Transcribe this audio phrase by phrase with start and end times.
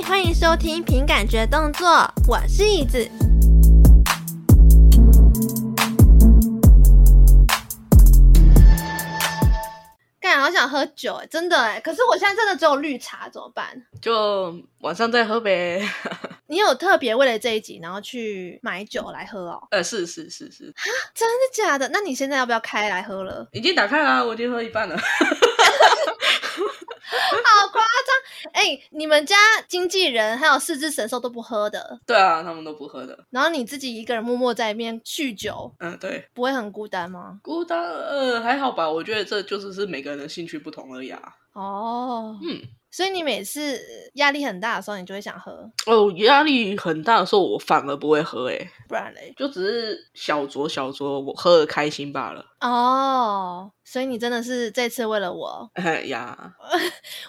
[0.00, 1.86] 嘿，欢迎收听凭感觉动作，
[2.26, 3.06] 我是椅子。
[10.18, 13.66] 干，好想喝酒哎，真的哎，可是我现在真的只有绿茶，怎么办？
[14.00, 15.86] 就晚上再喝呗。
[16.48, 19.60] 你有特别为了这一集，然后去买酒来喝哦？
[19.70, 20.72] 呃，是是是是。
[20.76, 21.90] 哈，真的假的？
[21.92, 23.46] 那你现在要不要开来喝了？
[23.52, 24.98] 已经打开了，我已经喝一半了。
[27.44, 28.52] 好夸张！
[28.52, 29.36] 哎、欸，你们家
[29.68, 31.98] 经纪人还有四只神兽都不喝的？
[32.06, 33.18] 对啊，他们都不喝的。
[33.30, 37.40] 然后你自己一个人默默在里面酗酒，嗯，对，不会很孤单吗？
[37.42, 38.90] 孤单，呃，还好吧。
[38.90, 41.20] 我觉得这就是是每个人的兴趣不同而已啊。
[41.52, 42.60] 哦，嗯。
[42.92, 43.80] 所以你每次
[44.14, 46.12] 压力很大的时候，你就会想喝哦。
[46.16, 52.44] 压力很大的时候，我反而不会喝，哎，不然嘞，就只是小酌小酌，我喝的开心罢了。
[52.60, 56.54] 哦，所以你真的是这次为了我 哎呀！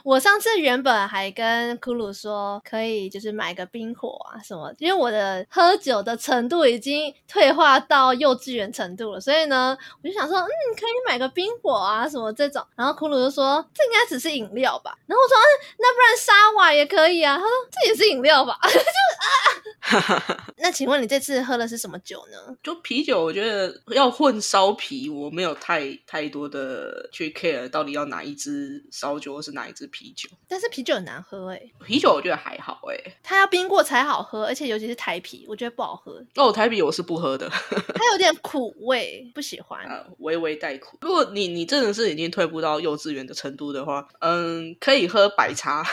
[0.03, 12.61] 我上次原本还跟库鲁说可以，就是买个冰火啊什么，因为我的喝酒的程度已经退化到幼稚园程度了，所以呢，我就想说，嗯，可以买个冰火啊什么这种。
[12.75, 14.94] 然后库鲁就说，这应该只是饮料吧。
[15.06, 17.38] 然后我说，嗯，那不然沙瓦也可以啊。
[17.38, 18.59] 他说，这也是饮料吧？
[18.63, 20.52] 就啊。
[20.58, 22.56] 那请问你这次喝的是什么酒呢？
[22.61, 25.09] 就啤酒，我觉得要混烧啤。
[25.09, 36.52] 我没有太太多的去 care 到底要哪一支烧酒或是哪一支啤酒，但是啤酒很难喝哎、欸，啤酒我觉得还好哎、欸，它要冰过才好喝，而且尤其是台啤，我觉得不好喝哦。
[36.52, 40.97] 台啤我是不喝的，它有点苦味，不喜欢， 啊、微微带苦。
[41.02, 45.83] 如果你你真的是已经退步到幼稚园的程度的话，嗯，可以喝白茶，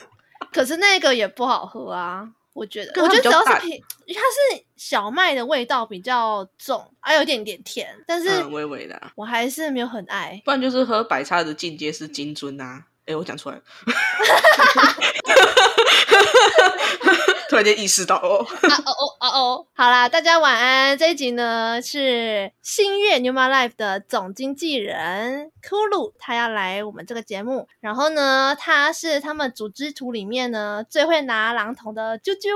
[0.52, 2.32] 可是那个也不好喝啊。
[2.58, 10.42] 我觉得，我觉得主要是啤，它是小麦的味道比较重，还、啊、有一点点甜，但是微微的，我还是没有很爱。
[10.44, 12.82] 不然就是喝白茶的境界是金樽啊！
[13.06, 13.62] 哎，我讲出来了。
[17.48, 20.98] 突然间意识到哦，啊哦哦哦哦，好啦，大家晚安。
[20.98, 27.66] 这一集呢是星月 New My Life 的总经纪人库鲁，他要来我们这个节目。
[27.80, 32.50] 然后呢，他是他们组织图里面呢最会拿榔头的啾啾。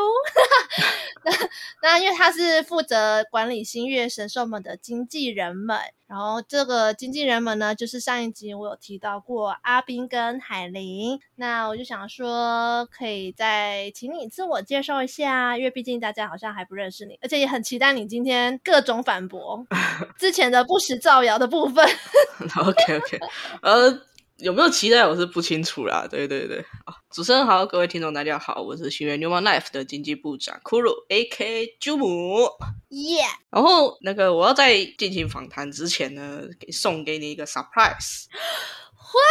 [1.25, 1.33] 那
[1.81, 5.79] 那因为他是负责管理星月神兽们的经纪人们。
[6.09, 11.19] 然后这个经纪人们呢，就是上一集我有提到过阿斌跟海玲。
[11.37, 19.65] 那我就想说，可以再请你自我介绍一下，因为毕竟大家好像还不认识你，而且也很期待你今天各种反驳
[20.19, 21.87] 之前的不实造谣的部分。
[22.59, 23.21] OK OK，
[23.63, 24.03] 呃。
[24.39, 25.07] 有没有期待？
[25.07, 26.05] 我是不清楚啦。
[26.11, 31.77] 对对对，啊，主持人好，各位听众大家好，我是新月 Numa Life 的经济部长库鲁，A.K.A.
[31.81, 32.49] 啾姆，
[32.89, 33.23] 耶。
[33.51, 38.25] 然后那个我要在进行访谈之前呢，给送给你一个 surprise。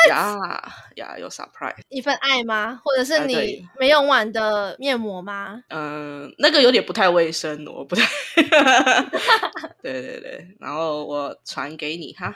[0.09, 0.38] 呀
[0.96, 2.80] 呀，有 surprise，一份爱吗？
[2.84, 5.64] 或者是你没用完的面膜吗？
[5.69, 8.08] 嗯、呃，那个有点不太卫生，我不太。
[9.81, 12.34] 对对对，然后我传给你哈，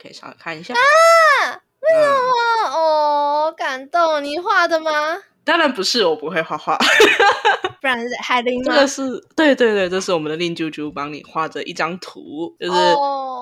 [0.00, 1.60] 可以稍微看一下啊。
[1.88, 2.78] 为什么？
[2.78, 4.22] 哦，感动！
[4.22, 4.90] 你画的吗？
[5.44, 6.76] 当然不是，我不会画画。
[7.80, 8.64] 不然是海玲吗？
[8.66, 12.78] 这个是对对对，这是我们的令啾啾帮你画的一张图，就是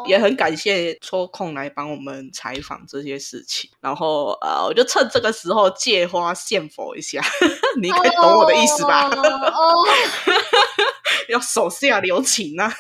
[0.06, 3.68] 也很感谢抽空来帮我们采访这些事情。
[3.80, 7.20] 然后呃，我就趁这个时候借花献佛一下，
[7.80, 9.08] 你可以懂我的意思吧？
[9.08, 9.84] 哦，哦
[11.28, 12.72] 要手下留情啊！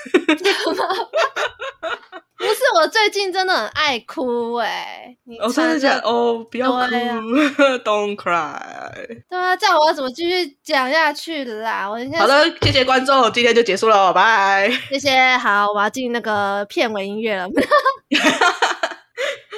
[2.38, 5.16] 不是，我最近真的很爱哭哎！
[5.24, 5.98] 你哦，真的讲？
[6.00, 6.88] 哦，不要哭，啊，
[7.82, 9.22] Don't cry。
[9.28, 11.88] 对啊，这样我要怎么继续讲下去的啦？
[11.88, 14.70] 我现在好的，谢谢观众，今天就结束了，拜。
[14.90, 17.48] 谢谢，好，我要进那个片尾音乐了。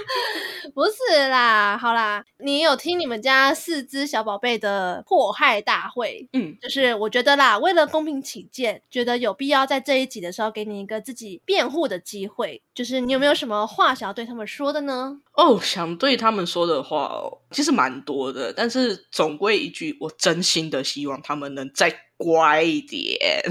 [0.74, 6.28] 不是啦，好啦，你有听你们家四只小宝贝的迫害大会？
[6.32, 12.62] 嗯，就是我觉得啦，为了公平起见，觉得有必要在这一集的时候给你一个自己辩护的机会。
[12.74, 15.18] 就是你有没有什么话想要对他们说的呢？
[15.32, 23.42] 哦，想对他们说的话哦，其实蛮多的，但是总归一句，我真心的希望他们能再乖一点。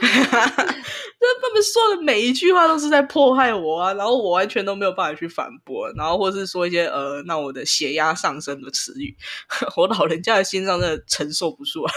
[1.40, 9.14] 他们说的每一句话都是在迫害我啊，然后我完全都没有办法去反驳，然后或是说一些呃，让我的血压上升的词语，
[9.76, 11.92] 我老人家的心脏真的承受不住啊。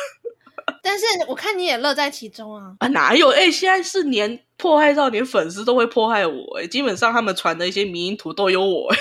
[0.82, 2.76] 但是我看你也乐在其中啊！
[2.80, 3.30] 啊，哪有？
[3.30, 8.94] 哎、欸，现在是连迫害到连粉丝都会迫害我，哎，基本上他们传的一些迷因图都有我，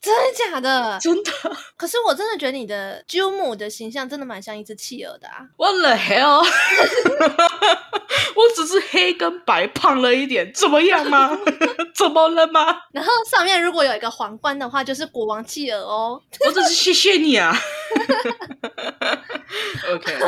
[0.00, 0.98] 真的假的？
[1.02, 1.30] 真的。
[1.76, 6.42] 可是我真的觉得你的舅母的形象真的蛮像一只企鹅的啊！What the hell？
[8.34, 11.30] 我只是黑跟白胖了一点，怎么样吗？
[11.94, 12.64] 怎么了吗？
[12.92, 16.20] 然后上面如果有一个皇冠的话，就是国王企鹅哦。
[16.46, 17.54] 我只是谢谢你啊。
[19.92, 20.18] OK，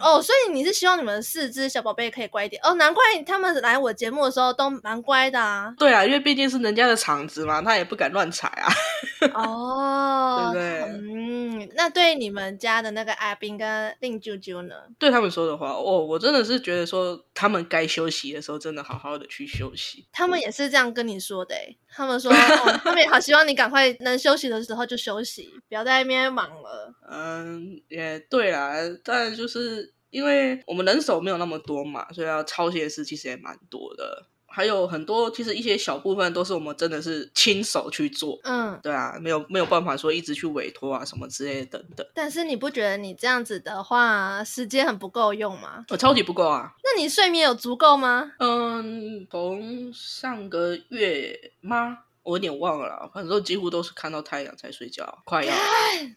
[0.00, 2.74] 哦，所以你是希望你们四只小宝贝可以乖一点哦？
[2.74, 5.72] 难怪他们来我节目的时候都蛮乖的啊。
[5.78, 8.72] 对啊，因为毕竟是人家的场子嘛，他也不敢乱踩啊。
[9.34, 10.98] 哦，对不对？
[10.98, 14.74] 嗯，那对你们家的那个阿斌跟令啾啾呢？
[14.98, 20.06] 对他们说的话，哦，我真的是觉得说，他们该休息的时候，真的好好的去休息。
[20.12, 21.54] 他们也是这样跟你说的，
[21.88, 26.94] 他们说， 哦，他们也好希望你赶快能休息的时候就休息，不要在那边忙了。
[27.10, 34.26] 嗯，也对啦，但就是因为我们人手没有那么多嘛，所以要操心的事其实也蛮多的。
[34.54, 42.06] 还有很多，其实一些小部分都是我们真的是亲手去做，嗯，对啊，没有没有办法说一直去委托啊什么之类的等等。
[42.14, 45.84] 但是你不觉得你这样子的话，时间很不够用吗？
[45.90, 46.72] 我超级不够啊！
[46.84, 48.30] 那你睡眠有足够吗？
[48.38, 51.98] 嗯，从上个月吗？
[52.24, 55.54] 我有点忘了啦，反正几乎都是看到太阳才睡觉，快要。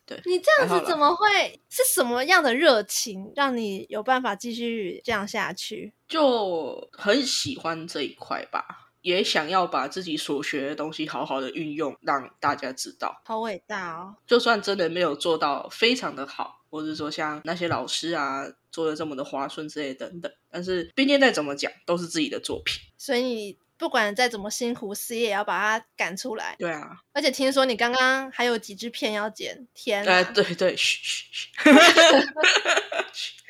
[0.06, 1.62] 对，你这样子怎么会？
[1.70, 5.94] 是什么样的热情让你有办法继续这样下去？
[6.08, 13.22] 就很喜欢这一块吧，也想要把自己所学的东西好好的运用，让大家知道。
[13.26, 14.16] 好伟大哦！
[14.26, 23.58] 就算真的没有做到非常的好，或者说像那些老师啊做的这么的滑顺之类等等，但是毕竟再怎么讲都是自己的作品，所以你。
[23.78, 26.56] 不管再怎么辛苦，事业也要把它赶出来。
[26.58, 30.12] 对啊，而且听说你刚刚还有几支片要剪，天啊！
[30.12, 31.50] 哎，对对，嘘嘘嘘。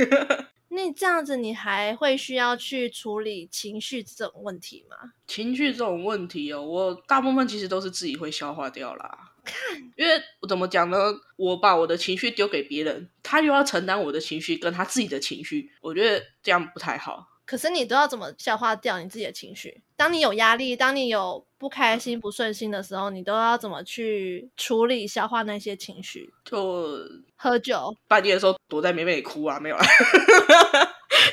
[0.70, 5.14] 那这样子，你还会需要去处理情绪这种问题吗？
[5.26, 9.32] 情绪这种问题哦，我大部分其实都是自己会消化掉啦。
[9.44, 9.58] 看，
[9.96, 10.98] 因为我怎么讲呢？
[11.38, 17.26] 我把我的情绪丢给别人，他又要承担我的情绪跟他自己的情绪，我觉得这样不太好。
[17.48, 19.82] 可是你都要怎么消化掉你自己的情绪？
[19.96, 26.30] 当你有压力，当你有不开心、不顺心的时候，你都要怎么去处理、消化那些情绪？
[26.44, 27.00] 就
[27.38, 29.86] 喝酒，半夜的时候躲在棉被里哭啊，没有啊？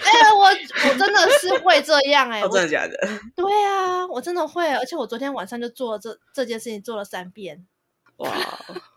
[0.05, 0.45] 哎、欸，我
[0.89, 2.97] 我真的是会这样哎、欸，哦，真的假的？
[3.35, 7.67] 对啊，我真的会，而且我昨天晚上就做了这这件事情，做了三遍。
[8.19, 8.31] 哇！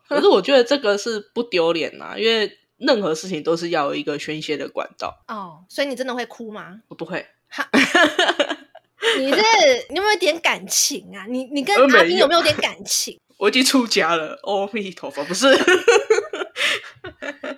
[0.08, 2.60] 可是我觉得这个是不丢脸呐，因为。
[2.78, 6.82] 任何事情都是要有一个宣泄的管道哦，所以你真的会哭吗？
[6.88, 7.26] 我不会。
[7.50, 7.68] 哈，
[9.18, 9.42] 你是
[9.90, 11.26] 你有没有点感情啊？
[11.30, 13.20] 你你跟阿斌有没有点感情？
[13.40, 15.48] 我已经出家了，阿弥陀佛，不是。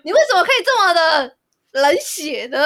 [0.03, 1.35] 你为什么可以这么的
[1.71, 2.59] 冷血的？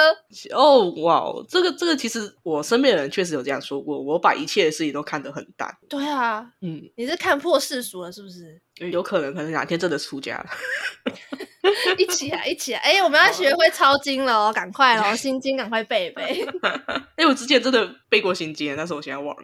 [0.52, 5.70] 哦，哇，这个这个其实我身边的人确实有这样说过，我把一切的事情都看得很淡。
[5.88, 8.60] 对啊，嗯，你是看破世俗了是不是？
[8.90, 10.46] 有可能，可能哪天真的出家了。
[11.96, 12.80] 一起啊，一起啊！
[12.84, 16.44] 哎、欸，我们要学会抄经了哦，赶快哦，心经赶快背背。
[16.62, 19.42] 哎、欸，我之前真的背过心经，但是我现在忘了。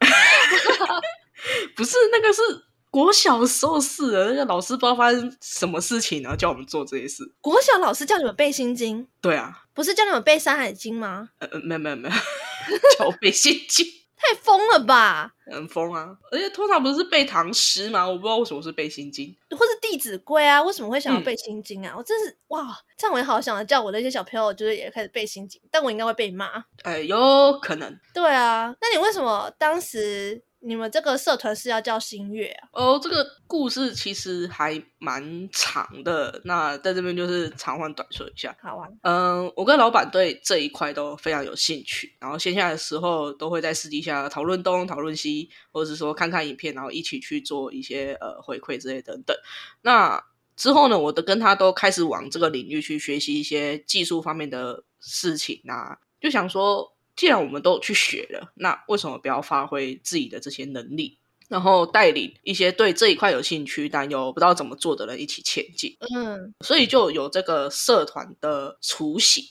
[1.76, 2.40] 不是那个是
[2.92, 7.24] 国小时候是的，那个老师不知道发生什么事情，然后叫我们做这些事。
[7.40, 9.08] 国小老师叫你们背心经？
[9.22, 11.30] 对啊，不是叫你们背山海经吗？
[11.38, 12.14] 呃呃，没有没有没有，
[12.98, 13.86] 叫我背心经。
[14.24, 15.32] 太疯了吧！
[15.50, 16.16] 很疯啊！
[16.30, 18.06] 而且通常不是背唐诗吗？
[18.06, 20.62] 我不知道为什么是背心经，或是弟子规啊？
[20.62, 21.94] 为什么会想要背心经啊？
[21.94, 22.68] 嗯、我真是哇！
[22.96, 26.62] 这样我也好想要叫我的一些小朋友，就是也开始背心经，但我应该会被骂。
[26.82, 27.98] 哎，有可能。
[28.14, 30.44] 对啊，那你为什么当时？
[30.64, 32.68] 你们这个社团是要叫新月啊？
[32.72, 36.40] 哦，这个故事其实还蛮长的。
[36.44, 38.56] 那在这边就是长话短说一下。
[38.62, 38.88] 好啊。
[39.02, 49.36] 嗯，我跟老板对这一块都非常有兴趣，然后线下的时候都会在私底下讨论东讨论西，或者是说看看影片，然后一起去做一些呃回馈之类等等。
[49.80, 56.91] 那之后呢，我都跟他都开始往这个领域去学习一些技术方面的事情啊，就想说。
[57.14, 65.96] 既然我们都去学了，那为什么不要发挥自己的这些能力，然后带领一些对这一块有兴趣但又不知道怎么做的人一起前进？
[66.14, 69.44] 嗯，所以就有这个社团的雏形。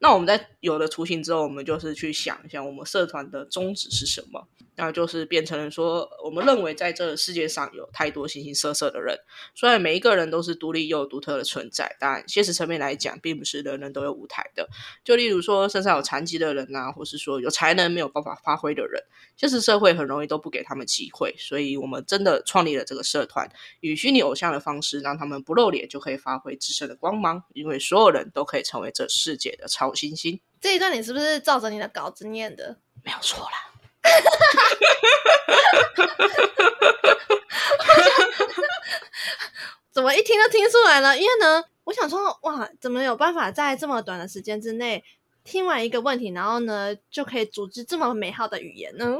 [0.00, 4.46] 那我们在有了雏形之后，我们就是去想一下，我们社团的宗旨是什么？
[4.76, 9.18] 那就是变成了说，我们认为在这个世界上有太多形形色色的人，
[9.54, 14.68] 虽然每一个人都是独立又独特的存在，但现实层面来讲，并不是人人都有舞台的。
[15.04, 19.02] 就例如说，身上有残疾的人啊，或是说有才能没有办法发挥的人，
[19.36, 21.34] 现实社会很容易都不给他们机会。
[21.38, 23.48] 所以，我们真的创立了这个社团，
[23.80, 30.40] 以虚拟偶像的方式，让他们不露脸就可以发挥自身的光芒，因为所有人都可以成为这世界的超新星。
[30.60, 32.78] 这一段你是不是照着你的稿子念的？
[33.04, 33.73] 没有错啦。
[39.92, 41.16] 怎么一听就听出来了？
[41.16, 45.04] 因为呢，我想说，哇，怎么有办法在这么短的时间之内
[45.44, 49.06] 听完一个问题，然后呢，就可以组织这么美好的语言呢？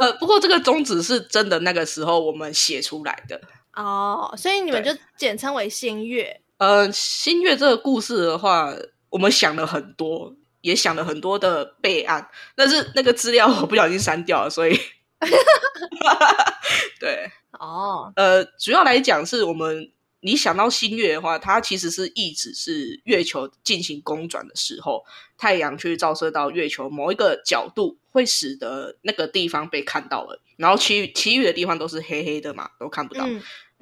[0.00, 3.40] 呃，不过这个宗旨是真的，那个时候我们写出来的。
[3.74, 6.40] 哦，所以你们就简称为新月。
[6.58, 8.72] 呃，新月这个故事的话，
[9.10, 10.32] 我们想了很多，
[10.66, 14.76] 也想了很多的备案，但是那个资料我不小心删掉了，所以
[16.98, 19.92] 对，哦，呃，主要来讲是我们。
[20.20, 25.04] 你想到新月的话，它其实是一直是月球进行公转的时候，
[25.38, 33.24] 太阳去照射到月球某一个角度，会使得那个地方被看到了，然后其余其余的地方都是黑黑的嘛，都看不到。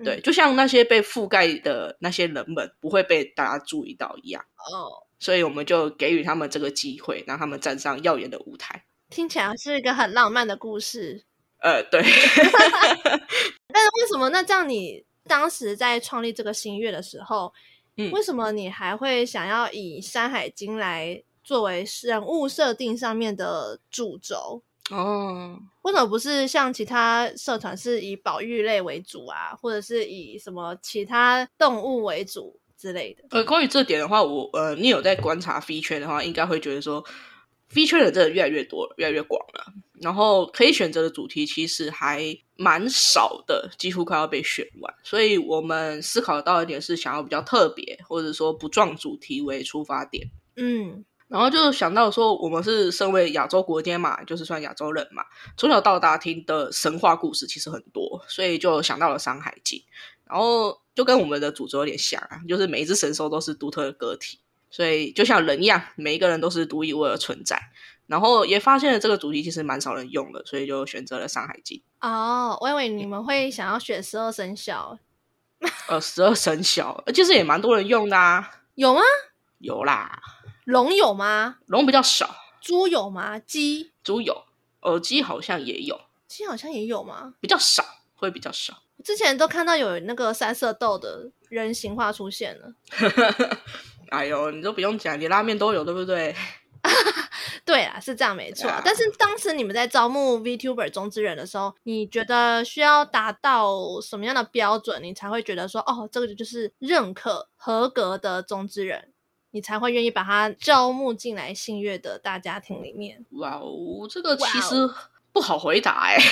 [0.04, 4.44] 对，就像那些被覆盖的那些人们不会被大家注意到一样。
[4.56, 8.84] 哦，所以我们就给予他们这个机会，让他们站上耀眼的舞台。
[9.10, 11.24] 听起来是一个很浪漫的故事。
[11.58, 12.02] 呃，对。
[12.02, 14.28] 但是为什么？
[14.30, 15.04] 那这样你？
[15.26, 17.50] 当时在创立这个新月的时候，
[17.96, 24.62] 嗯，为什么你还会想要以《山海经》来作为人物设定上面的主轴？
[24.90, 33.24] 哦，为什么不是像其他社团是以保育类为主啊，或者是以什么其他动物为主之类的？
[33.30, 37.02] 呃，关于这点的话，我呃，你有在观察 V 圈的话，应该会觉得说。
[37.74, 39.72] V 圈的真的越来越多，越来越广了。
[39.94, 42.22] 然后可以选择的主题其实还
[42.56, 44.94] 蛮少的，几乎快要被选完。
[45.02, 50.30] 所以我们思考到一点是想要比较特别，或者说不撞主题为出发点。
[50.54, 55.24] 嗯，然后就想到说，我们是身为亚洲国家嘛，就是算亚洲人嘛，
[55.56, 59.78] 从小到大听的神话故事其实很多，所以就想到了《山海经》。
[60.26, 64.38] 然后就跟我们的主轴有点像啊，就是每一只神兽都是独特的个体。
[64.70, 67.60] 所以就像人一样，每一个人都是独一无二的存在。
[68.06, 71.80] 然后也发现了这个主题其实蛮少人用的，所以就选择了《山海经》。
[72.06, 74.98] 哦，我以为你们会想要选十二生肖。
[75.88, 78.50] 呃，十二生肖，其实也蛮多人用的啊。
[78.74, 79.00] 有吗？
[79.58, 80.20] 有啦。
[80.64, 81.58] 龙有吗？
[81.66, 82.34] 龙比较少。
[82.60, 83.38] 猪有吗？
[83.38, 83.92] 鸡？
[84.02, 84.44] 猪有。
[84.80, 86.00] 呃，鸡好像也有。
[86.26, 87.34] 鸡好像也有吗？
[87.40, 87.84] 比较少，
[88.16, 88.82] 会比较少。
[89.04, 92.72] 之前都看到有那个三色豆的人形化出现了。
[94.08, 96.34] 哎呦，你都不用讲，你拉面都有，对不对？
[97.64, 98.68] 对啊，是这样没错。
[98.68, 109.12] 啊、但是当时你们在招募 VTuber 中之人的时候，你觉得需要达到什么样的标准，你才会觉得说，哦，这个就是认可合格的中之人，
[109.50, 113.24] 你才会愿意把他招募进来新月的大家庭里面？
[113.32, 114.88] 哇哦，这个其实
[115.32, 116.22] 不好回答哎、欸。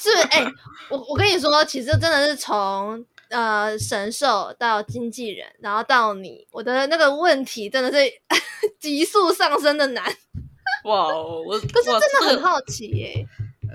[0.00, 0.52] 是哎、欸，
[0.90, 3.04] 我我跟你说，其实真的是从。
[3.28, 7.98] 呃，神兽到经纪人，然后到你，我的那个问题真的是
[8.78, 10.04] 急速上升的难。
[10.86, 13.26] 哇，我可是真的很好奇耶。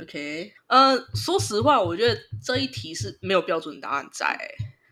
[0.02, 4.40] OK，呃，说实话，我觉得这一题是没有标准答案在。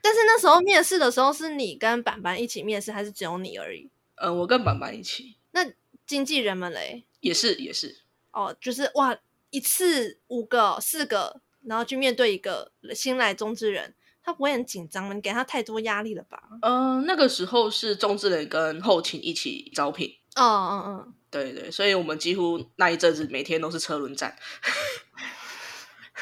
[0.01, 3.89] 但是那时候面试的时候，是你跟板板一起面试，还是只有你而已？
[4.15, 5.37] 呃，我跟板板一起。
[5.51, 5.65] 那
[6.05, 7.05] 经纪人们嘞？
[7.21, 8.01] 也是，也是。
[8.33, 9.17] 哦，就是哇，
[9.49, 13.95] 一次五个、四个，然后去面对一个新来中之人。
[14.21, 15.13] 他不会很紧张吗？
[15.13, 16.39] 你给他太多压力了吧？
[16.61, 20.07] 嗯、呃，那个时候是中之人跟后勤一起招聘。
[20.35, 24.35] 哦哦哦，对对，所以我们几乎那一阵子每天都是车轮战。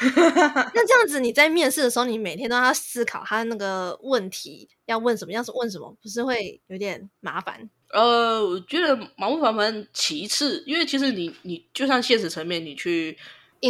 [0.00, 7.68] 那这样子你在面试的时候，你每天都要思考他那个问题要问什么，要是问什么，不是会有点麻烦？
[7.92, 13.16] 呃，我觉得麻不麻烦其次，因为其实你你就像现实层面，你去。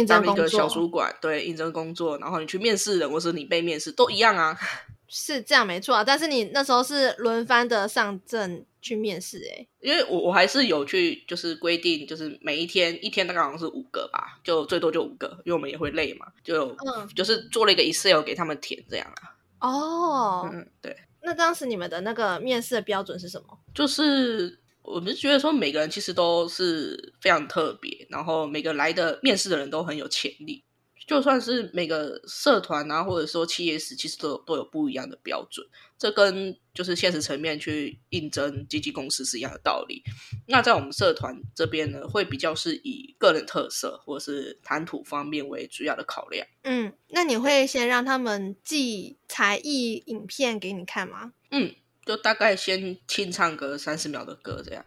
[0.07, 4.55] 当一个小主管，对，应征工作，然后你去面试人，或是你被面试，都一样啊。
[5.09, 19.33] 是这样没错啊，但是你那时候是轮番的上阵去面试，欸，哎，因为我我还是有去，就是规定，就是每一天一天大概好像是五个吧，就最多就五个，因为我们也会累嘛，就嗯，就是做了一个 Excel 给他们填这样啊。
[19.67, 20.95] 哦，嗯，对。
[21.29, 23.59] 那当时你们的那个面试的标准是什么？
[23.71, 24.57] 就是。
[24.81, 30.63] 我们觉得说每个人其实都是非常特别，然后每个来的面试的人都很有潜力。
[31.09, 35.65] 就算是每个社团啊，或者说企业时，其实都有都有不一样的标准。
[35.97, 40.03] 这跟就是现实层面去应征经纪公司是一样的道理。
[40.45, 46.45] 那在我们社团这边呢，会比较是以个人特色或者是谈吐方面为主要的考量。
[46.61, 51.33] 嗯，那你会先让他们寄才艺影片给你看吗？
[51.49, 51.73] 嗯。
[52.05, 54.83] 就大概先清唱个三十秒的歌这样，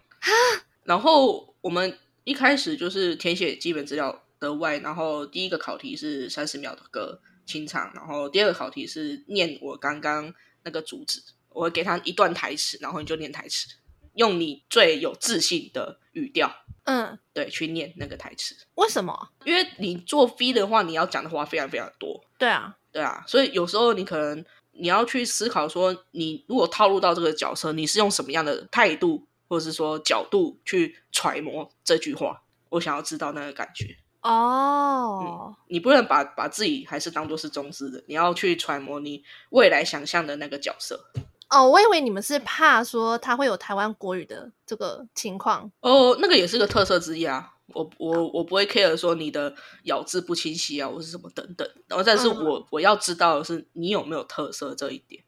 [0.83, 10.35] 然后我们一开始就是填写基本资料的外，然后第一个考题是三十秒的歌清唱，然后第二个考题是念我刚刚
[10.65, 13.69] 那个主旨，我会给他一段台词，然后你就念台词，
[14.15, 16.53] 用你最有自信的语调，
[16.85, 18.55] 嗯，对，去念那个台词。
[18.75, 19.31] 为什么？
[19.45, 22.23] 因为你做 V 的话，你要讲的话非常非常多。
[22.37, 24.45] 对啊，对啊，所以有时候你可能。
[24.75, 32.43] 你要去思考说，你如果套入到这个角色，你是用什么样的态度，或者是说角度去揣摩这句话？
[32.71, 35.51] 我想要知道那个感觉哦、oh.
[35.51, 35.57] 嗯。
[35.69, 41.05] 你不能把把自己还是当做是中之人，你要去揣摩你未来想象的那个角色。
[41.51, 45.71] 哦，我以为你们是怕说他会有台湾国语的这个情况。
[45.81, 47.53] 哦，那个也是个特色之一啊。
[47.75, 51.69] 我我我不会 care 说你的咬字不清晰啊，或是什么等等。
[51.87, 55.23] 然后，但是我、嗯、我要知道的是你有没有特色这一点。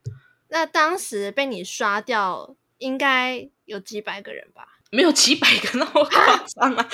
[0.49, 4.79] 那当时被你刷掉，应该有几百个人吧？
[4.91, 6.89] 没有几百个那么夸张啊！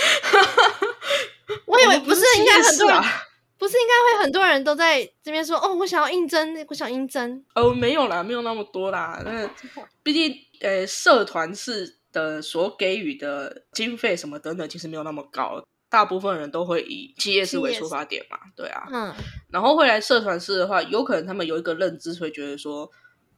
[1.67, 3.03] 我以为不是应该很多人，
[3.59, 7.45] 不是应该会很多人都在这边说哦，我想要应征，我想应征。
[7.55, 9.21] 哦，没有啦，没有那么多啦。
[9.25, 9.49] 那
[10.03, 11.99] 毕竟呃，社团是。
[12.13, 15.63] 的所给予的经费什么等等，其实没有那么高。
[15.89, 18.89] 大部分人都会以企业式为出发点嘛，对啊。
[18.91, 19.15] 嗯。
[19.49, 22.91] 然后会来社团式的话，有可能他们有一个认知，会觉得说，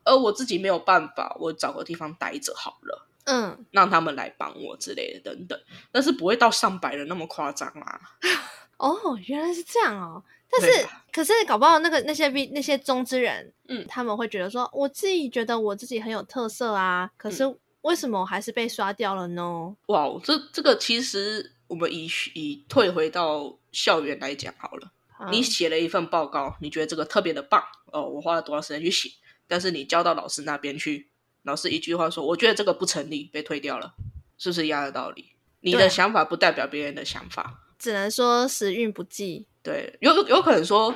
[0.04, 3.06] 呃，我自己没有办法，我找个地方待着好了。
[3.24, 3.64] 嗯。
[3.70, 5.58] 让他们来帮我之类的等等，
[5.90, 8.00] 但是不会到上百人那么夸张啦。
[8.78, 10.22] 哦，原来是这样哦。
[10.50, 17.44] 但是，可是搞不好那个那些那些中之人，嗯，他们会觉得说，我自己觉得我自己很有特色啊，可是。
[17.44, 19.74] 嗯为什么我还是被刷掉了呢？
[19.86, 24.92] 哇，这这个其实我们以以退回到校园来讲好了。
[25.18, 29.10] 嗯、你写了一份报告，你觉得这个特别的棒哦，我花了多少时间去写？
[29.48, 31.10] 但是你交到老师那边去，
[31.42, 33.94] 老师一句话说，我觉得这个不成立，被推掉了，
[34.38, 35.32] 是不是一样的道理？
[35.60, 39.46] 你的想法不代表别人的想法，只能说时运不济。
[39.62, 40.94] 对，有有可能说，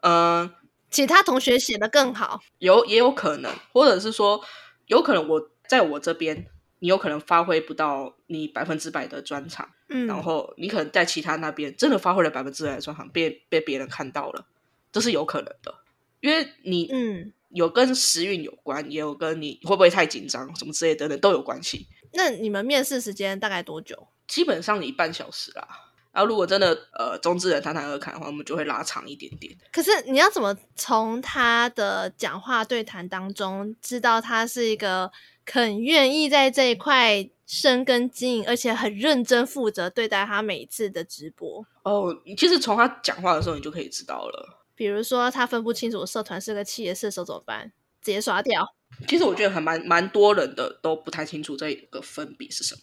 [0.00, 0.54] 嗯、呃，
[0.90, 4.44] 其他同学写的更好，有也有可能，或者是说，
[4.86, 5.50] 有可能我。
[5.68, 6.46] 在我这边，
[6.78, 14.46] 你有可能发挥不到你百分之百的专长，嗯，然后你可能在其他那边真的发挥了百分之百的专长，被被别人看到了，
[14.90, 15.74] 这是有可能的，
[16.20, 21.86] 因为你嗯有跟时运有关，也有跟你会不会太紧张什么之类的等等都有关系。
[22.12, 24.08] 那你们面试时间大概多久？
[24.26, 25.66] 基本上一半小时啦。
[26.10, 29.56] 然后如果真的呃中之人谈谈而谈的话，我们就会拉长一点点。
[29.72, 35.10] 可是你要怎么从他的讲话对谈当中知道他是一个？
[35.50, 41.64] 很愿意在这一块深耕经营，而且很认真负责对待他每一次的直播。
[41.84, 44.57] 哦，其实从他讲话的时候，你就可以知道了。
[44.78, 47.72] 比如说，他分不清楚社团是个企业社手怎么办？
[48.00, 48.66] 直接刷掉。
[49.08, 52.80] 其实我觉得还蛮蛮多人的都不太清楚这个分别是什么。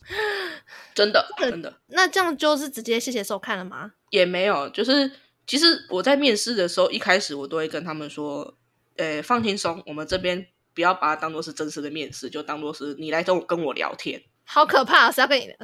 [0.94, 1.74] 真的，真的。
[1.88, 3.94] 那这样就是直接谢谢收看了吗？
[4.10, 5.10] 也没有，就是
[5.48, 8.56] 其实我在面试的时候，一开始我都会跟他们说
[8.98, 14.22] ：“呃，放轻松，我们这边。”不要把它当做是真实的面试，就当做是你来跟我跟我聊天。
[14.44, 15.56] 好可怕，是要跟你聊。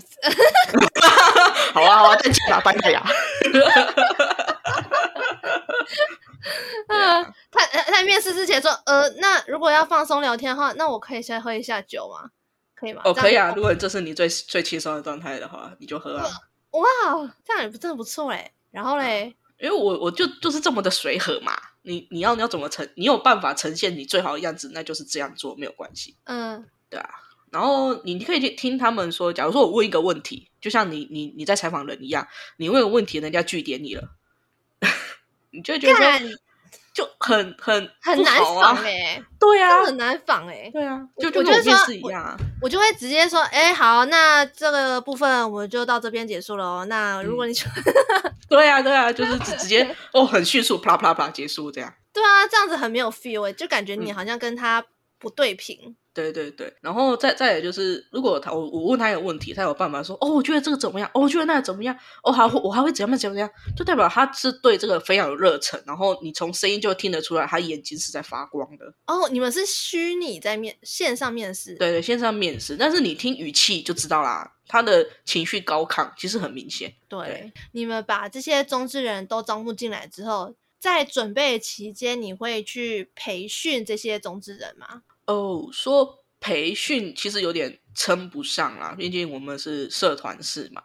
[1.74, 3.06] 好啊，好啊，再见吧，拜拜呀。
[6.88, 12.32] 嗯， 他他面试之前说，呃，那如果要放松聊天的话，那我可以先喝一下酒吗？
[12.76, 13.02] 可以吗？
[13.06, 13.54] 哦，可以啊。
[13.56, 16.28] 如果这是你最最轻松的状态的话，你就喝啊。
[16.72, 16.86] 哇，
[17.46, 18.52] 这样也不真的不错哎。
[18.72, 21.54] 然后嘞，因为我我就就是这么的随和嘛。
[21.84, 22.88] 你你要你要怎么呈？
[22.96, 26.16] 你有办法呈现你最好的样子，那就是这样做没有关系。
[26.26, 27.10] 嗯，对啊。
[27.52, 34.10] 然后你可以去听他们说，假如说我问一个问题，就像你你你在采访人一样，你问个问题，人家拒点你了，
[35.52, 36.20] 你就会觉得
[36.94, 42.66] 就很很、啊、 很难仿哎、欸，对啊，很难仿哎、欸，对啊，就就跟我面试一样啊我。
[42.66, 46.86] 我就会直接说，哎、欸，好，那这个部分我们就到这边结束了哦。
[46.90, 51.94] 那如果你说、嗯，对啊，对啊，就是直直接 哦，很迅速，啪啦啪啦啪啦结束这样。
[52.12, 54.84] 对啊，这样子很没有 feel 哎，就感觉你好像跟他
[55.18, 55.78] 不对平。
[55.86, 61.10] 嗯对对对，然后再再也就是，如果他我我问他有问题，他有办法说哦，我觉得这个怎么样？
[61.14, 61.98] 哦，我觉得那个怎么样？
[62.24, 63.50] 哦，还我还会怎样怎样怎么样？
[63.78, 68.94] 就代表他是对这个非常有热忱，然后你从声音就听得出来，他眼睛是在发光的。
[69.08, 71.76] 哦，你们是虚拟在面线上面试？
[71.76, 76.94] 对对，线上面试，但是你听语气就知道啦，他的情绪高亢，其实很明显。
[77.08, 85.04] 对，对你们把这些中之人都招募进来之后，在准备期间，你会去培训这些中之人吗？
[85.32, 90.82] 哦，说培训其实有点称不上啦，毕竟我们是社团式嘛，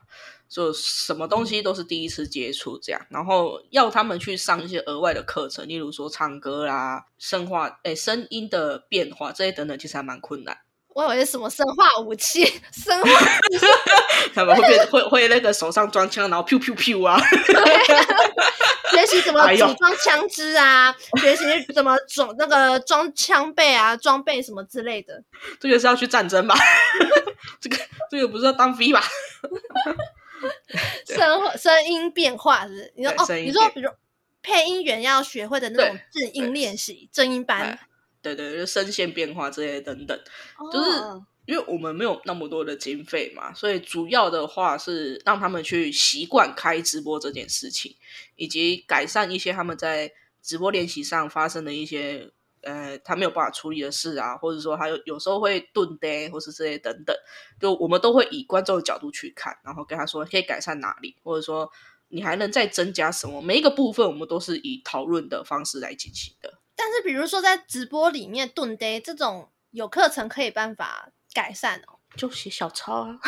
[0.49, 10.59] 就什么东西都是第一次接触这样，然后要他们去上一些额外的课程，例如说唱歌啦、声化、诶声音的变化这些等等，其实还蛮困难。
[10.89, 13.67] 我以为是什么生化武器，生化武器，
[14.35, 17.21] 他们会变会会那个手上装枪，然后噗噗噗啊。
[18.91, 25.23] 学习怎么组装枪支啊，哎、学习怎么装那个装枪备啊，装备什么之类的。
[25.61, 26.55] 这个是要去战争吧？
[27.61, 27.77] 这个
[28.11, 29.03] 这个不是要当飞吧？
[31.07, 32.93] 声声音变化是，是？
[32.97, 33.91] 你说哦，你说比如
[34.43, 37.79] 配音员要学会的那种正音练习，正音班。
[38.23, 40.19] 对对就，声线变化这些等等，
[40.73, 40.91] 就是。
[41.47, 47.97] 因为我们没有那么多的经费嘛，所以主要的话是让他们去习惯开直播这件事情，
[48.35, 52.31] 以及改善一些他们在直播练习上发生的一些
[52.63, 57.17] 呃他没有办法处理的事啊，或者说他有有时候会顿呆，或是这些等等，
[57.61, 61.71] 就我们都会以观众的角度去看，然后跟他说可以改善哪里，或者说
[62.09, 66.61] 你还能再增加什么，每一个部分我们都是以讨论的方式来进行的。
[66.75, 73.19] 但是比如说在直播里面顿呆这种，有课程可以办法改善哦，就写小抄啊。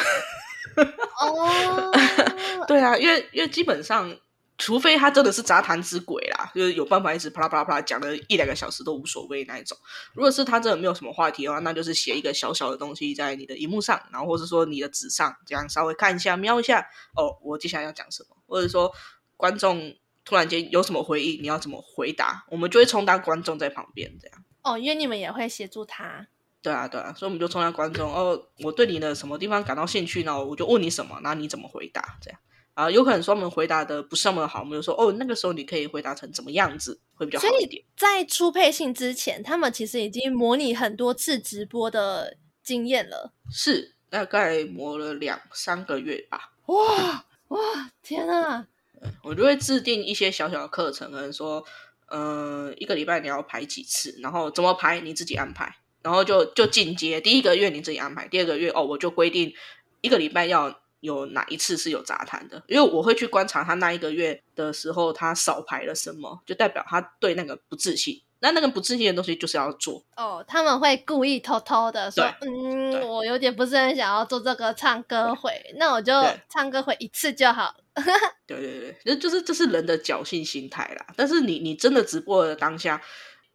[1.20, 1.92] 哦，
[2.66, 4.16] 对啊，因为因为基本上。
[4.60, 9.78] 除非他真的是杂谈之鬼啦，就是有办法一直啪啦啪啦啪啦讲了一两个小时都无所谓那一种。
[10.14, 16.80] 如果是他真的没有什么话题的话，那就是写一个小小的东西在你的荧幕上，然后或者说你的纸上，这样稍微看一下、瞄一下。
[17.14, 18.36] 哦，我接下来要讲什么？
[18.48, 18.92] 或者说
[19.36, 19.94] 观众
[20.24, 22.44] 突然间有什么回应，你要怎么回答？
[22.50, 24.44] 我们就会充当观众在旁边这样。
[24.64, 26.26] 哦，因为你们也会协助他。
[26.62, 28.12] 对啊，对啊，所以我们就充当观众。
[28.12, 30.44] 哦，我对你的什么地方感到兴趣呢？
[30.44, 32.18] 我就问你什么，然后你怎么回答？
[32.20, 32.40] 这样。
[32.74, 37.82] 啊，有可能说我们回答的不是那么好，我们就说哦，那个时候你可以回答成怎么样子会比较好一点。
[37.96, 46.52] 在初配信之前，他们其实已经模拟很多次直播的经验了，是大概磨了两三个月吧。
[46.66, 47.58] 哇哇，
[48.02, 48.66] 天啊！
[49.22, 51.64] 我就会制定一些小小的课程，可能说，
[52.10, 57.20] 嗯、呃，一个礼拜你要排几次，然后怎么排你自己安排，然后就就进阶。
[57.20, 59.52] 第一个月你自己安排，第二个月哦，我就规定
[60.00, 60.80] 一个礼拜要。
[61.00, 62.60] 有哪一次是有杂谈的？
[62.66, 68.20] 因为我会去观察他那一个月的时候，他少排了什么，就代表他对那个不自信。
[68.40, 70.44] 那那个不自信的东西就是要做哦。
[70.48, 76.12] 他们会故意偷偷的说：“嗯，我有点不是很想要做这个唱歌会，那我就
[76.48, 77.76] 唱歌会一次就好。
[78.44, 81.06] ”对对对，就就是这是人的侥幸心态啦。
[81.16, 83.00] 但是你你真的直播的当下，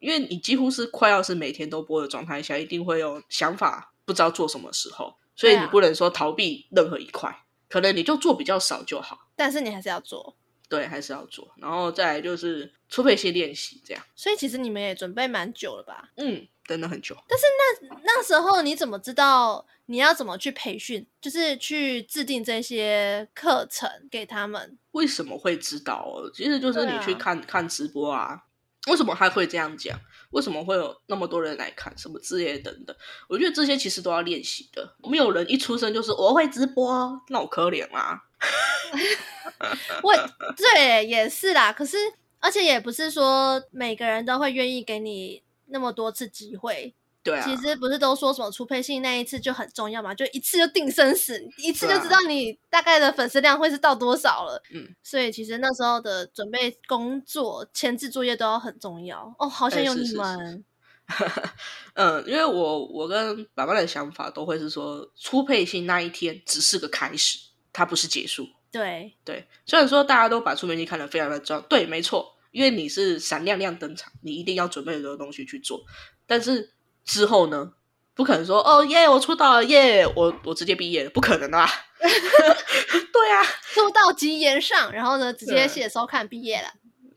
[0.04, 5.16] 因为你几乎是快要是每天都播的状态下，一定会有想法，不知道做什么时候。
[5.34, 7.38] 所以你不能说逃避任何一块，啊、
[7.70, 9.26] 可能你就做比较少就好。
[9.34, 10.36] 但是你还是要做，
[10.68, 11.50] 对，还是要做。
[11.56, 14.04] 然后再来就是初配些练习这样。
[14.14, 16.10] 所以其实你们也准备蛮久了吧？
[16.16, 17.16] 嗯，等了很久。
[17.26, 17.44] 但是
[17.90, 24.78] 那那时候你怎么知道你要怎么去培训，就是去制定这些课程给他们？
[24.92, 26.06] 为什么会知道？
[26.34, 28.44] 其实就是你去看、啊、看直播啊。
[28.90, 29.98] 为什么他会这样讲？
[30.30, 31.96] 为什么会有那么多人来看？
[31.96, 32.94] 什么之类等等？
[33.28, 34.94] 我觉得这些其实都要练习的。
[35.08, 38.20] 没有人一出生就是我会直播，那我可怜啊！
[40.02, 40.12] 我
[40.56, 41.96] 对也是啦，可是
[42.40, 46.94] 而且也不是说每个人都会愿意给你那么多次机会。
[47.24, 50.14] 对啊，其实不是都说什么初配信那一次就很重要嘛？
[50.14, 54.62] 就一次就定生死，一次就知道你大概的粉丝量会是到多少了。
[54.74, 59.34] 嗯，所以其实那时候的准备工作、前置作业都要很重要。
[59.38, 60.62] 哦，好想有你们。
[61.94, 67.38] 嗯，因为我我跟爸爸的想法都会是说，初配信那一天只是个开始，
[67.72, 68.46] 它不是结束。
[68.70, 75.82] 对对，虽然说大家都把初配信看得非常的重要，对，没错，因为你是闪亮亮登场，你一定要准备很多东西去做，
[76.26, 76.72] 但是。
[77.04, 77.72] 之后呢？
[78.16, 81.68] 不可能说哦耶，我出道了耶，我我直接毕业，不可能啊！
[81.98, 86.68] 对啊，出道即言上，然后呢，直接写收看毕业了。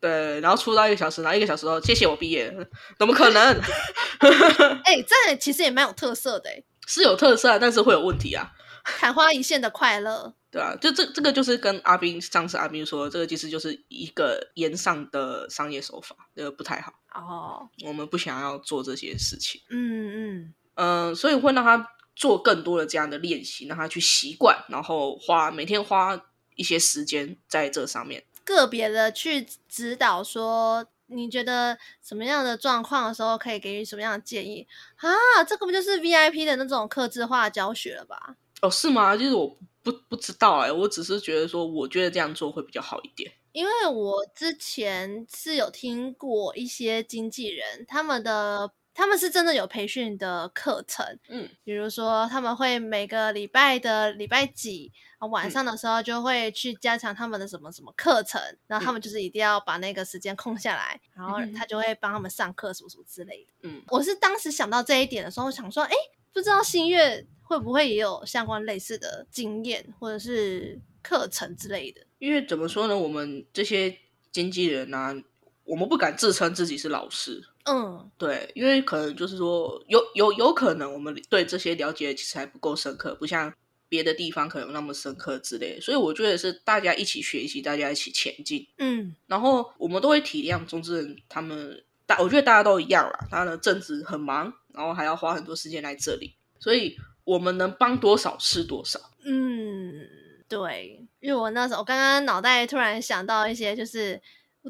[0.02, 2.52] 对，然后出道一个小时，然后一个小时后，谢谢我毕业，
[2.97, 3.43] 怎么可能？
[4.86, 6.50] 哎、欸，这其实也蛮有特色的，
[6.88, 8.50] 是有特色，但是会有问题啊！
[9.00, 16.93] 昙花一现的快乐，对啊，就这这个就是跟阿斌上次阿斌说，这个其实就是一个延上的商业手法，这个不太好。
[17.13, 17.89] 哦，oh.
[17.89, 19.62] 我们不想要做这些事情。
[19.69, 26.19] 嗯嗯嗯，所以会让他做更多的这样的练习，让他去习惯，然后花每天花
[26.55, 35.43] 一些时间在这上面，个别的去指导说，你觉得什么样的状况的时候可以给予什么样的建议啊？
[35.43, 38.36] 这个不就是 VIP 的那种客制化教学了吧？
[38.62, 39.15] 哦，是吗？
[39.17, 39.57] 就是我
[39.91, 43.32] 不不知道哎，我只是觉得说，我觉得这样做会比较好一点。
[43.54, 54.91] 因为我之前是有听过一些经纪人，他们的他们是真的有培训的课程，嗯，比如说他们会每个礼拜的礼拜几
[55.32, 63.54] 晚上的时候就会去加强他们的什么什么课程，嗯、然后他们就是一定要把那个时间空下来，嗯、然后他就会帮他们上课什么什么之类的。
[63.69, 65.95] 嗯，我是当时想到这一点的时候，想说，哎，
[66.38, 72.02] 不知道新月会不会也有相关类似的经验或者是课程之类的。
[72.19, 73.97] 因为怎么说呢，我们这些
[74.32, 75.15] 经纪人呢、啊，
[75.63, 77.43] 我们不敢自称自己是老师。
[77.65, 83.52] 嗯，对，因为可能就是说，有有有可能我们对这些了解其实还不够深刻，不像
[83.89, 85.82] 别的地方可能有那么深刻之类的。
[85.82, 88.67] 所以我觉得是大家一起学习，大家一起前进。
[88.78, 93.28] 嗯，然后我们都会体谅中之人，他们大，我觉得大家都一样啦。
[93.30, 99.00] 他的正职很忙，然后还要花很多时间来这里，所以我们能帮多少是多少。
[99.24, 100.08] 嗯。
[100.50, 104.22] 对，因为我那时候我刚刚脑袋突然想到一些，就是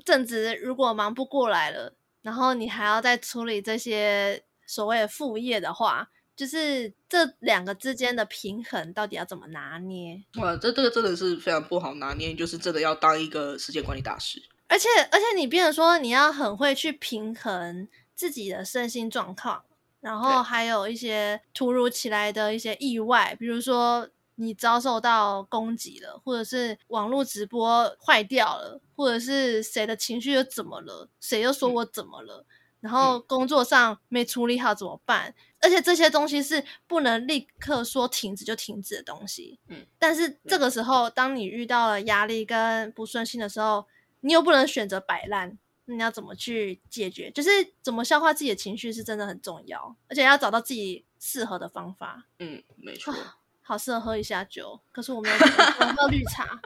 [0.04, 10.20] 正职如果忙不过来了，然后你还要再处理这些所谓的副业的话，就是这两个之间的平衡到底要怎么拿捏？
[10.38, 14.42] 哇，这这个真的是非常不好拿捏，就是真的要当一个时间管理大师。
[14.68, 19.64] 而且而且你变成说你要很会去平衡自己的身心状况，
[20.00, 24.10] 然后还有一些突如其来的一些意外，比如说。
[24.40, 35.34] 你遭受到攻击了，或者是网络直播坏掉了，或者是谁的情绪又怎么了，谁又说我怎么了，嗯、然后工作上没处理好怎么办？
[35.60, 39.60] 而且这些东西是不能立刻说停止就停止的东西。
[39.70, 43.88] 嗯，但是这个时候，当你遇到了压力跟不顺心的时候，
[44.22, 47.32] 你又不能选择摆烂，那你要怎么去解决？
[47.32, 47.50] 就是
[47.82, 52.26] 怎么消化自己的情绪是真的很重要，而且要找到自己适合的方法。
[52.40, 53.14] 嗯，没错。
[53.62, 55.36] 好适合喝一下酒，可是我没有
[55.82, 56.60] 我喝绿茶。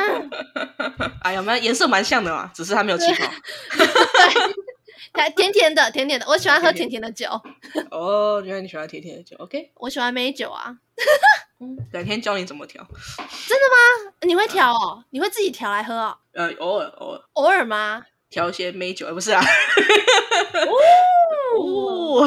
[1.20, 3.30] 哎呀，没有颜色蛮像的嘛，只是它没有气泡。
[5.12, 7.28] 对，甜甜的，甜甜的，我喜欢喝甜甜的酒。
[7.90, 9.70] 哦，原来你喜欢甜甜的酒，OK？
[9.74, 10.78] 我喜欢美酒啊。
[11.92, 12.86] 改天教你怎么调。
[13.46, 13.64] 真的
[14.08, 14.14] 吗？
[14.22, 14.96] 你会调哦？
[14.96, 16.18] 呃、你会自己调来喝哦？
[16.32, 18.04] 呃，偶尔，偶尔，偶尔吗？
[18.30, 19.42] 调一些美酒，而不是啊。
[21.56, 22.26] 哦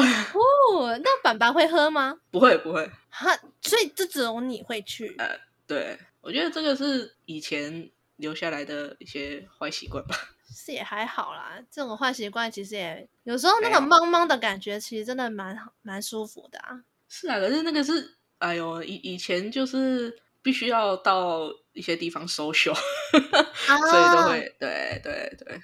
[0.72, 2.18] 哦，那板板会喝吗？
[2.30, 2.90] 不会，不会。
[3.10, 5.14] 哈，所以这只有你会去。
[5.18, 10.16] 呃，对，我觉得这个是以前留下来的一些坏习惯吧。
[10.50, 16.80] 是也还好啦，这种坏习惯其实也有时候那个懵懵的感觉，其实真的蛮蛮舒服的啊。
[17.08, 25.60] 是啊，可是那个是，哎呦，以以前就是必须要到一些地方 social，啊、 所以都会，对对对。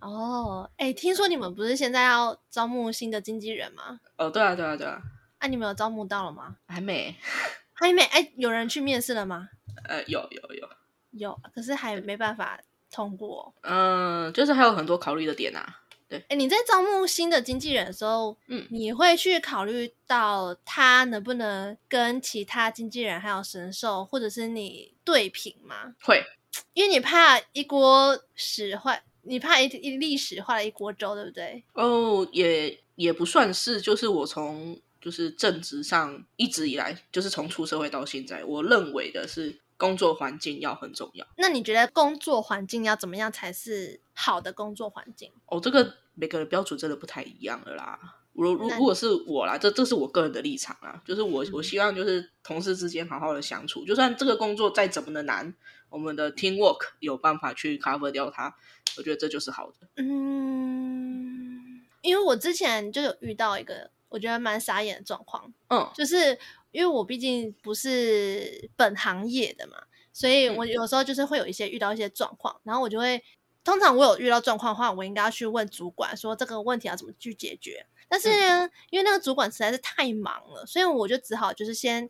[0.00, 3.98] 哦，哎，听说你们不是现在要招募新的经纪人吗？
[4.18, 5.00] 哦，对啊，对啊，对啊。
[5.38, 6.56] 啊，你们有招募到了吗？
[6.66, 7.14] 还没，
[7.72, 8.02] 还没。
[8.02, 9.48] 哎，有人去面试了吗？
[9.88, 10.68] 呃，有，有，有，
[11.12, 12.60] 有，可是还没办法
[12.90, 13.54] 通过。
[13.62, 15.80] 嗯，就是还有很多考虑的点啊。
[16.08, 25.94] 对，哎，你在招募新的经纪人的时候，嗯，你会去考虑到他能不能跟其他经纪人还有神兽，或者是你对平吗？
[26.02, 26.24] 会，
[26.74, 29.02] 因为你怕一锅屎坏。
[29.28, 31.60] 你怕一一历史化了一锅粥，对不对？
[31.72, 41.26] 哦，也也不算是，就是我从就是正职上一直以来，就是从出社会到现在，我认为的是工作环境要很重要。
[41.38, 45.30] 那你觉得工作环境要怎么样才是好的工作环境？
[45.44, 48.16] 哦，这个每个人标准真的不太一样了啦。
[48.32, 55.54] 如如如果是我啦，这这是我个人的立场啦，就是我我希望就是同事之间好好的相处，就算这个工作再怎么的难，
[55.90, 58.56] 我们的 teamwork 有办法去 cover 掉它。
[58.96, 59.88] 我觉得这就是好的。
[59.96, 65.52] 嗯，因为我之前就有遇到一个我觉得蛮傻眼的状况。
[65.68, 66.38] 嗯，就是
[66.72, 69.76] 因为我毕竟不是本行业的嘛，
[70.12, 73.22] 所以我有时候就是会有一些遇到一些状况，然后我就会
[73.66, 77.84] 通常我有遇到状况的话，我应该要去问主管说这个问题要怎么去解决。
[78.08, 82.08] 但是呢，因为那个主管实在是太忙了，所以我就只好就是先。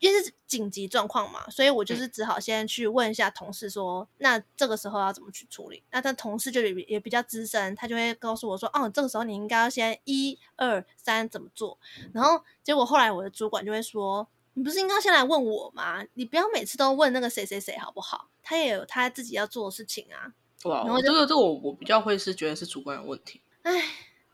[0.00, 5.82] 因为是紧急状况嘛，所以我就是只好先去问一下同事说，嗯、那这个时候要怎么去处理？
[5.92, 11.78] 那他同事就也也比较资深，他就会告诉我说，哦，这个时候你应该要先一二三怎么做。
[12.12, 16.04] 然后结果后来我的主管就会说，你不是应该先来问我吗？
[16.14, 18.28] 你不要每次都问那个谁谁谁好不好？
[18.42, 20.34] 他也有他自己要做的事情啊。
[20.64, 23.40] 哇，然后这个这个我我比较会是觉得是主观有问题。
[23.62, 23.84] 哎，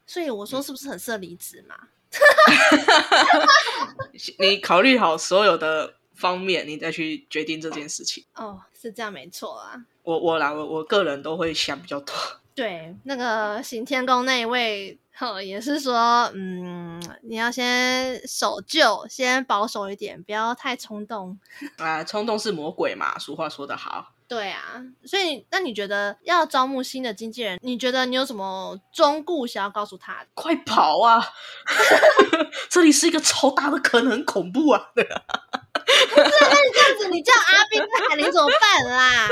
[0.06, 1.76] 所以我说是不是很适合离职嘛？
[2.10, 3.48] 嗯
[4.38, 8.24] 你考虑好所有的方面，你再去决定这件事情。
[8.34, 9.82] 哦，是这样没错啊。
[10.02, 12.14] 我我啦，我我个人都会想比较多。
[12.54, 21.38] 对，那个行天宫那一位，呵，也是说，嗯，你要先守旧，先保守一点，不要太冲动。
[21.78, 24.12] 啊，冲动是魔鬼嘛，俗话说得好。
[24.30, 30.24] 对啊，所以那你觉得要招募新的经纪人，你觉得你有什么忠告想要告诉他？
[30.34, 31.20] 快跑啊！
[32.70, 34.90] 这里是一个超大的可能，很恐怖啊！
[34.94, 35.08] 不是，
[36.14, 39.26] 那你这样子，你叫阿斌跟海林怎么办 啦？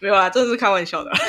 [0.00, 1.10] 没有啊，这是开玩笑的。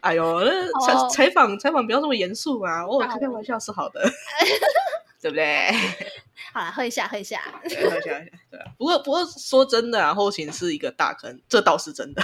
[0.00, 4.02] 哎呦，那采采访采访不要这么严肃嘛，我开开玩笑是好的。
[5.22, 5.70] 对不对？
[6.52, 8.10] 好了，喝一下，喝一下， 喝一下，喝一下。
[8.50, 12.20] 对啊，不过不过说真的啊，后勤是一个大坑，这倒是真的。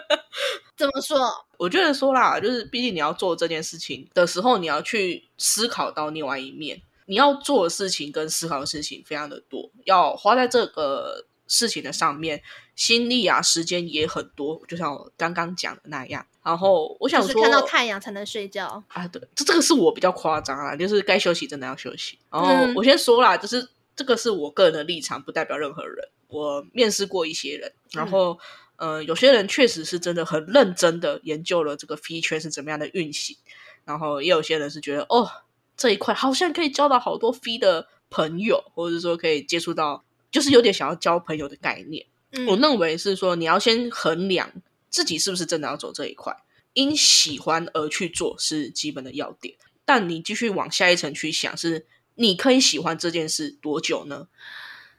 [0.76, 1.18] 怎么说？
[1.56, 12.42] 我觉得说啦，就是毕竟你要做这件事情的时候，你要去思考到另外一面，你要做的事情跟思考的事情非常的多，要花在这个事情的上面，
[12.76, 14.60] 心力啊，时间也很多。
[14.68, 16.26] 就像我刚刚讲的那样。
[16.42, 19.06] 然后我想说，就是看到太阳才能睡觉啊。
[19.08, 22.18] 对，这这个是我比较夸张啊，就是该休息真的要休息。
[22.30, 26.08] 然后我先说啦，就是这个是我个人的立场，不代表任何人。
[26.28, 28.38] 我面试过一些人，然后
[28.76, 33.36] 呃，有些人确实是真的很认真的研究了这个 V 圈是怎么样的运行，
[33.84, 35.28] 然后也有些人是觉得哦，
[35.76, 42.06] 这一块好像可以交到好多 V 的朋友，或者说可以接触到，就是有点想要交朋友的概念。
[42.30, 44.52] 嗯，我认为是说你要先衡量
[44.90, 46.36] 自己是不是真的要走这一块，
[46.74, 49.56] 因喜欢而去做是基本的要点。
[49.84, 54.28] 但你继续往下一层去想，是你可以喜欢这件事多久呢？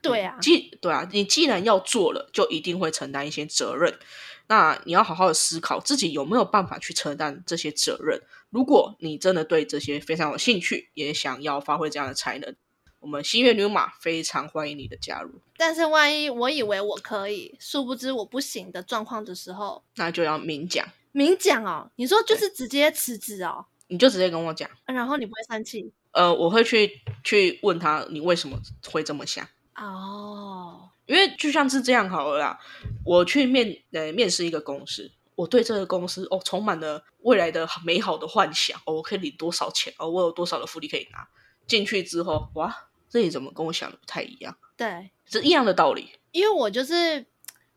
[0.02, 4.00] 对啊，既对啊，你既然要做了，就一定会承担一些责任。
[4.48, 8.20] 那你要好好的思考自己有没有办法去承担这些责任。
[8.50, 12.56] 如果你真的对这些非常有兴趣，也想要发挥这样的才能，
[13.02, 15.32] 我们新月女马非常欢迎你的加入。
[15.58, 20.88] 但是万一我以为我可以，殊不知我不行的状况的时候，那就要明讲。
[21.12, 23.66] 明讲哦，你说就是直接辞职哦。
[23.88, 25.92] 你就直接跟我讲，然后你不会生气？
[26.12, 28.58] 呃，我会去去问他，你为什么
[28.90, 29.46] 会这么想？
[29.76, 32.60] 哦，因为就像是这样好了啦。
[33.04, 41.28] 我去面呃面试一个公司，我对这个公司哦充满了未来的美好的幻想哦，我可以领多少钱哦，我有多少的福利可以拿。
[41.68, 44.58] 进去之后，哇，这里怎么跟我想的不太一样？
[44.76, 46.14] 对，是一样的道理。
[46.32, 47.26] 因为我就是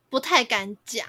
[0.09, 1.07] 不太敢讲。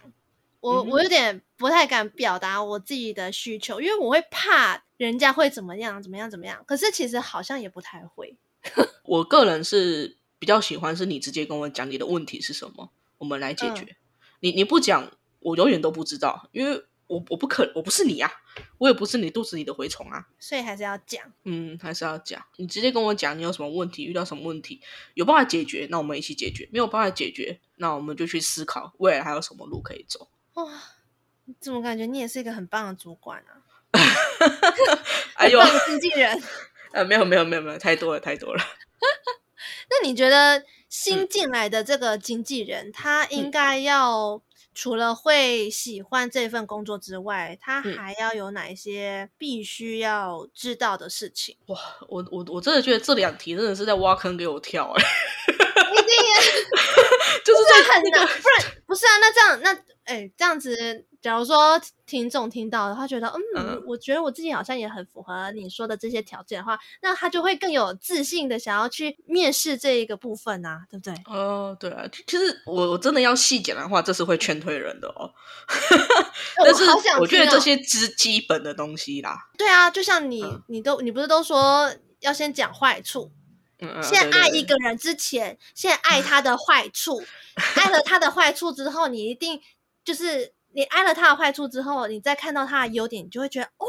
[0.59, 6.63] 我我有点不太敢表达我自己的需求，因为我会怕人家会怎么样怎么样怎么样。
[6.65, 8.35] 可是其实好像也不太会。
[9.05, 13.83] 我个人是比较喜欢是你直接跟我讲你的问题是什么，我们来解决。
[13.83, 13.95] 嗯、
[14.39, 15.11] 你你不讲，
[15.41, 18.31] 我永远都不知道，因为我我不可我不是你啊，
[18.77, 21.23] 我也不是你肚子里的蛔虫啊，所以还是要讲。
[21.43, 22.43] 嗯，还是要讲。
[22.57, 24.81] 你直接跟我讲你有什么问题，遇到什么问题，
[25.13, 30.29] 有办法解决，那我们一起解决；没有办法解决，那我们就去思考未来还有什么路可以走。
[30.53, 30.67] 哇，
[31.59, 33.61] 怎么感觉你也是一个很棒的主管啊？
[35.35, 36.41] 哎呦，经纪人？
[36.91, 38.63] 呃，没有没有没有没有，太多了太多了。
[39.89, 44.41] 那你觉得新进来的这个经纪人，嗯、他应该要
[44.75, 51.55] 除了会喜欢这份工作之外，他还要有哪一些必须要知道的事情？
[51.67, 55.07] 哇，我我我真的觉得这两题真的是在挖坑给我跳哎、欸！
[55.95, 56.35] 一定要，
[57.43, 59.17] 就是在很难， 不然不是啊？
[59.19, 59.77] 那这样那。
[60.05, 71.15] 哎，这样子，假如说听众听到的话，觉得嗯，嗯，我觉得我自己好像也很符合你说的这些条件的话，那他就会更有自信的想要去面试这一个部分啊，对不对？
[71.25, 75.33] 哦，对啊，其实我我真的要细讲的话，这是会劝退人的哦。
[76.63, 76.83] 但是
[77.19, 83.31] 我觉得这些基基本的东西啦，对啊，就像你，嗯、你都你不是都说要先讲坏处？
[83.79, 87.23] 嗯，先爱一个人之前，先爱他的坏处，
[87.75, 89.61] 爱了他的坏处之后，你一定。
[90.03, 93.88] 就是你爱了他的坏处之后，你再看到他的优点，你就会觉得哇，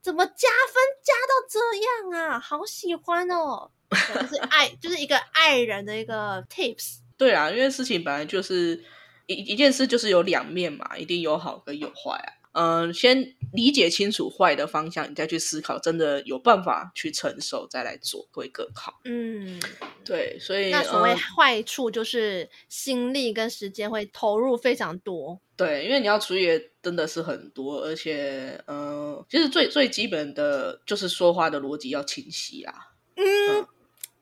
[0.00, 2.40] 怎么加分加到这样啊？
[2.40, 3.70] 好喜欢哦！
[3.92, 7.00] 就是爱，就是一个爱人的一个 tips。
[7.18, 8.82] 对啊，因为事情本来就是
[9.26, 12.32] 一一件事，就是有两面嘛，一定有好跟有坏啊。
[12.52, 19.00] 嗯，先理解清楚坏的方向，你再去思考，真的有办法去承受，再来做会更好。
[19.04, 19.60] 嗯，
[20.04, 25.40] 对，所以那所谓坏处就是心力跟时间会投入非常多。
[25.56, 32.92] 对，因为你要处理的真的是很多，而且，嗯，其实最最基本的就是说话的逻辑要清晰啦。
[33.14, 33.66] 嗯，嗯，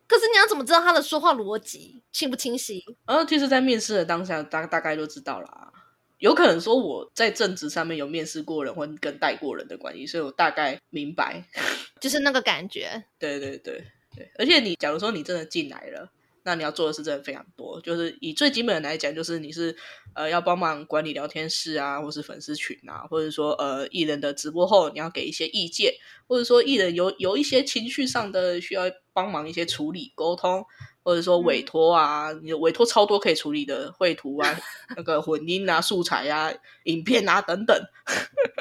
[0.06, 2.84] 可是你要怎么知道他的说话逻辑清不清晰？
[3.06, 5.72] 嗯，其实，在面试的当下，大大概就知道啦。
[6.18, 11.44] 有可能说我在正职上面有面试过人，或跟带过人的关系，所以我大概明白，
[12.00, 13.04] 就是那个感觉。
[13.18, 13.84] 对对对
[14.16, 16.10] 对，而且你假如说你真的进来了，
[16.42, 17.80] 那你要做的事真的非常多。
[17.82, 19.76] 就是以最基本的来讲，就是你是
[20.14, 25.92] 呃要帮忙管理聊天室啊，或是粉丝群啊，或者说呃艺人的直播后你要给一些意见，
[26.26, 30.64] 或者说艺人有有一些情绪上的需要帮忙一些处理沟通。
[31.08, 34.60] 或者说委托啊，你的委托超多可以处理的绘图啊，
[34.94, 36.52] 那个混音啊、素材啊、
[36.84, 37.74] 影片啊等等。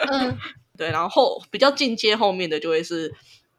[0.09, 0.37] 嗯，
[0.77, 3.13] 对，然后比较进阶后面的就会是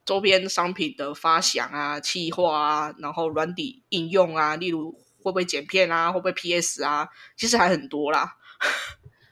[0.06, 8.36] 周边商品的发想啊、企划啊，然后软体应用啊，例如会不会剪片啊，会不会 PS 啊，其实还很多啦。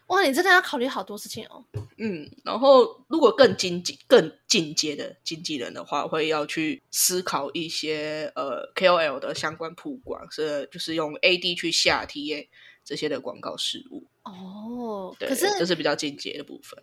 [0.09, 1.65] 哇，你真的要考虑好多事情哦。
[1.99, 12.47] 嗯，然后如果更进阶、更进阶的经纪人的话，会要去思考一些呃 KOL 的相关曝光，是就是用 AD 去下 TA
[12.85, 14.05] 这些的广告事务。
[14.23, 16.81] 哦，对，可是这是比较进阶的部分。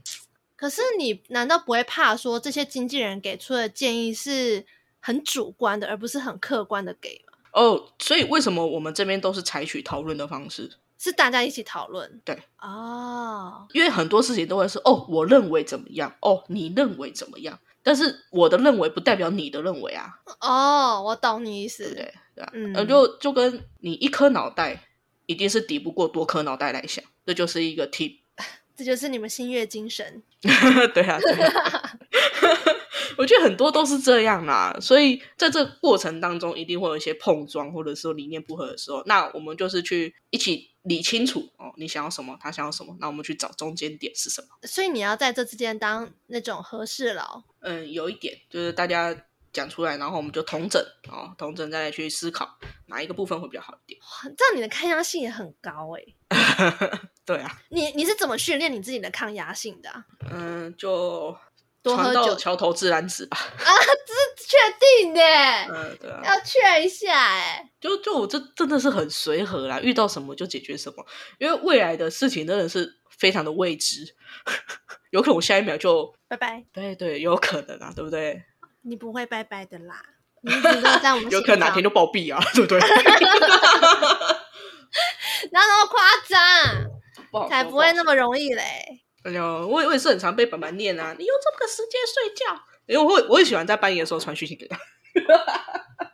[0.55, 4.65] 可是你难道不会怕说这些经纪人给出的建议是
[4.99, 7.33] 很主观的，而不是很客观的给吗？
[7.53, 10.71] 哦，所以为什么我们这边都是采取讨论的方式？
[11.03, 20.09] 是大家一起讨论，对哦，因为很多事情都会是哦，我认为怎么样，哦，你认为怎么样，但是我的认为不代表你的认为啊。
[20.39, 24.81] 哦，我懂你意思，对对啊，嗯，就就跟你一颗脑袋
[25.25, 28.19] 一定是抵不过多颗脑袋来想，这就是一个 tip，
[28.73, 30.23] 这就是你们新月精神。
[30.39, 31.99] 对啊，对啊。
[33.17, 44.47] 我觉得很多都是这样啦，所以在这个过程当中，一定会有一些碰撞，或者说理念不合的时候，那我们就是去一起理清楚哦，你想要什么，他想要什么，那我们去找中间点是什么。
[44.63, 47.43] 所以你要在这之间当那种和事佬。
[47.61, 49.15] 嗯，有一点就是大家
[49.51, 52.57] 讲出来，然后我们就同整哦，同整再来去思考
[52.87, 53.99] 哪一个部分会比较好一点。
[54.01, 56.15] 哇，这样你的抗压性也很高诶。
[57.25, 57.61] 对啊。
[57.69, 60.05] 你你是怎么训练你自己的抗压性的啊？
[60.31, 61.35] 嗯，就。
[61.83, 63.37] 多喝酒，桥头自然直吧。
[63.37, 63.69] 啊，
[64.07, 64.57] 这是确
[65.01, 65.21] 定的。
[65.69, 67.69] 嗯，对啊，要确一下哎。
[67.81, 71.05] 就就我这真的是很随和啦，遇到什么就解决什么，
[71.37, 74.15] 因为未来的事情真的是非常的未知，
[75.11, 76.63] 有可能我下一秒就拜拜。
[76.71, 78.41] 对对，有可能啊，对不对？
[78.83, 80.01] 你不会拜拜的啦，
[80.41, 81.29] 你一直都在我们。
[81.29, 82.79] 有可能哪天就暴毙啊，对不对？
[85.51, 87.49] 哪有那么夸张？
[87.49, 89.02] 才不会那么容易嘞。
[89.23, 91.15] 哎呦，我我也是很常被爸爸念啊！
[91.17, 94.77] 你用这么个时间睡觉，因为我会我也喜欢在半夜的时候传讯息给他。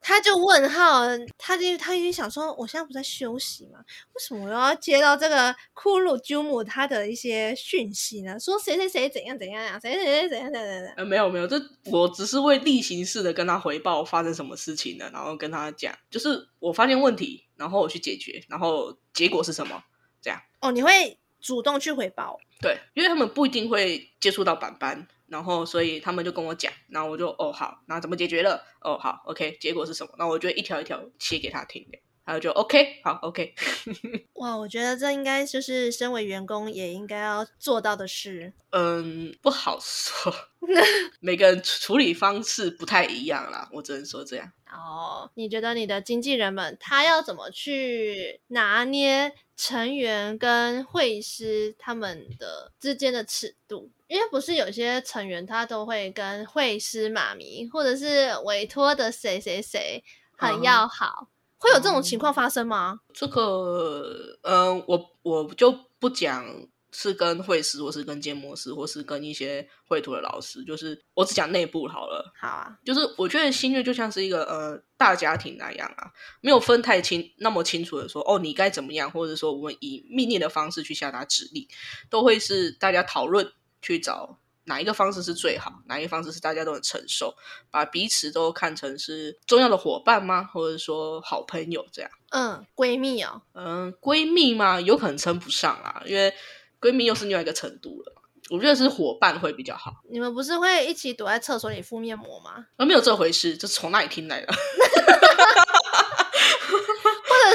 [0.00, 1.02] 他就问号，
[1.36, 3.80] 他就他就想说，我现在不在休息吗？
[4.12, 8.38] 为什么我要接到这个库鲁啾姆他的一些讯息呢？
[8.38, 9.76] 说谁谁谁怎样怎样呀？
[9.82, 10.94] 谁谁谁怎样怎样怎样？
[10.98, 19.82] 呃，没有没有，这我只是会例行式的跟他回报发生什么事情了，然后跟他讲，就是我发现问题，然后我去解决，然后结果是什么？
[20.22, 20.40] 这样。
[20.60, 21.18] 哦，你会。
[21.40, 28.64] 主动去回报，对，因为他们不一定会接触到板板，然后所以他们就跟我讲，然后我就哦好，那怎么解决了？
[28.80, 30.12] 哦好，OK，结果是什么？
[30.18, 33.54] 那我就一条一条切给他听的，还有就 OK，好 OK。
[34.34, 38.52] 哇，我觉得这应该就是身为员工也应该要做到的事。
[38.70, 40.34] 嗯，不好说，
[41.20, 44.52] 每个人处理方式不太一样啦，我只能说这样。
[44.68, 53.88] 哦，你觉得你的经纪人们他要怎么去拿捏成员跟会师他们的之间的尺度？
[54.08, 60.02] 因为不是有些成员他都会跟会师妈咪或者是委托的谁谁谁
[60.36, 63.00] 很要好，嗯、会有这种情况发生吗？
[63.08, 66.44] 嗯、这个，嗯、呃，我我就不讲。
[66.92, 72.32] 是跟绘师，或是跟建模师，或是跟一些绘图的老师，就是我只讲内部好了。
[72.40, 81.68] 好啊，就是我觉得新月就像是一个呃大家庭那样啊，没有分太清那么清楚的说哦，你该怎么样，或者说我们以命令的方式去下达指令，
[82.08, 83.46] 都会是大家讨论
[83.82, 87.34] 去找哪一个方式是最好，哪一个方式是大家都能承受，
[87.70, 90.44] 把彼此都看成是重要的伙伴吗？
[90.44, 92.10] 或者说好朋友这样？
[92.30, 96.32] 嗯，闺蜜哦，嗯，闺蜜嘛，有可能称不上啊，因为。
[96.78, 98.12] 闺蜜又是另外一个程度了，
[98.50, 99.90] 我觉得是伙伴会比较好。
[100.10, 102.66] 你们不是会一起躲在厕所里敷面膜吗？
[102.76, 104.52] 而 没有这回事，这是从哪里听来的？
[104.52, 104.58] 或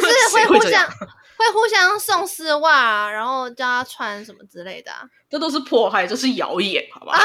[0.02, 0.90] 者是会互相
[1.42, 4.92] 会，互相送丝袜，然后叫他穿什么之类的？
[5.30, 7.18] 这都是迫害，这是谣言，好吧？
[7.18, 7.24] 啊、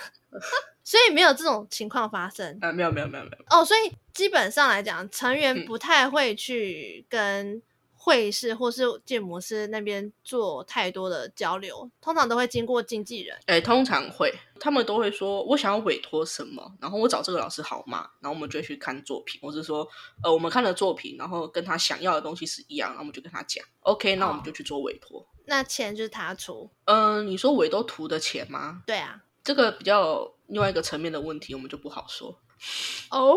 [0.84, 2.58] 所以没有这种情况发生。
[2.60, 3.44] 啊，没有没有没有没有。
[3.58, 7.62] 哦，所以基本上来讲，成员不太会去跟。
[8.08, 13.36] 会是或是建模师那边做太多的交流，通常都会经过经纪人。
[13.44, 18.08] 哎、欸，通常会，他们都会说，我想要委托什么，然后我找这个老师好吗？
[18.20, 19.86] 然后我们就去看作品，或是说，
[20.22, 25.26] 呃，我们看了作品，然后跟他想要的东西是一样，然后我们就跟他讲，OK，那我们就去做委托。
[25.44, 26.70] 那钱就是他出。
[26.86, 28.82] 嗯、呃，你说委托图的钱吗？
[28.86, 32.38] 对啊，这个比较另外一个层面的问题，我们就不好说。
[33.10, 33.36] 哦。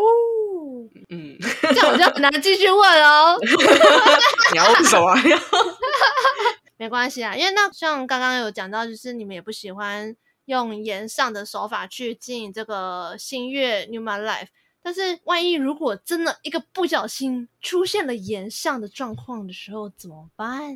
[1.09, 1.37] 嗯，
[1.73, 3.37] 这样我就很难继续问哦。
[4.51, 5.15] 你要问什么？
[6.77, 10.15] 没关系啊，因为那像刚刚有讲到，就是你们也不喜欢
[10.45, 14.47] 用言上的手法去经营这个新月 Numa Life。
[14.83, 20.75] 但是万一如果真的一个不小心出现了炎上的状况的时候，怎么办？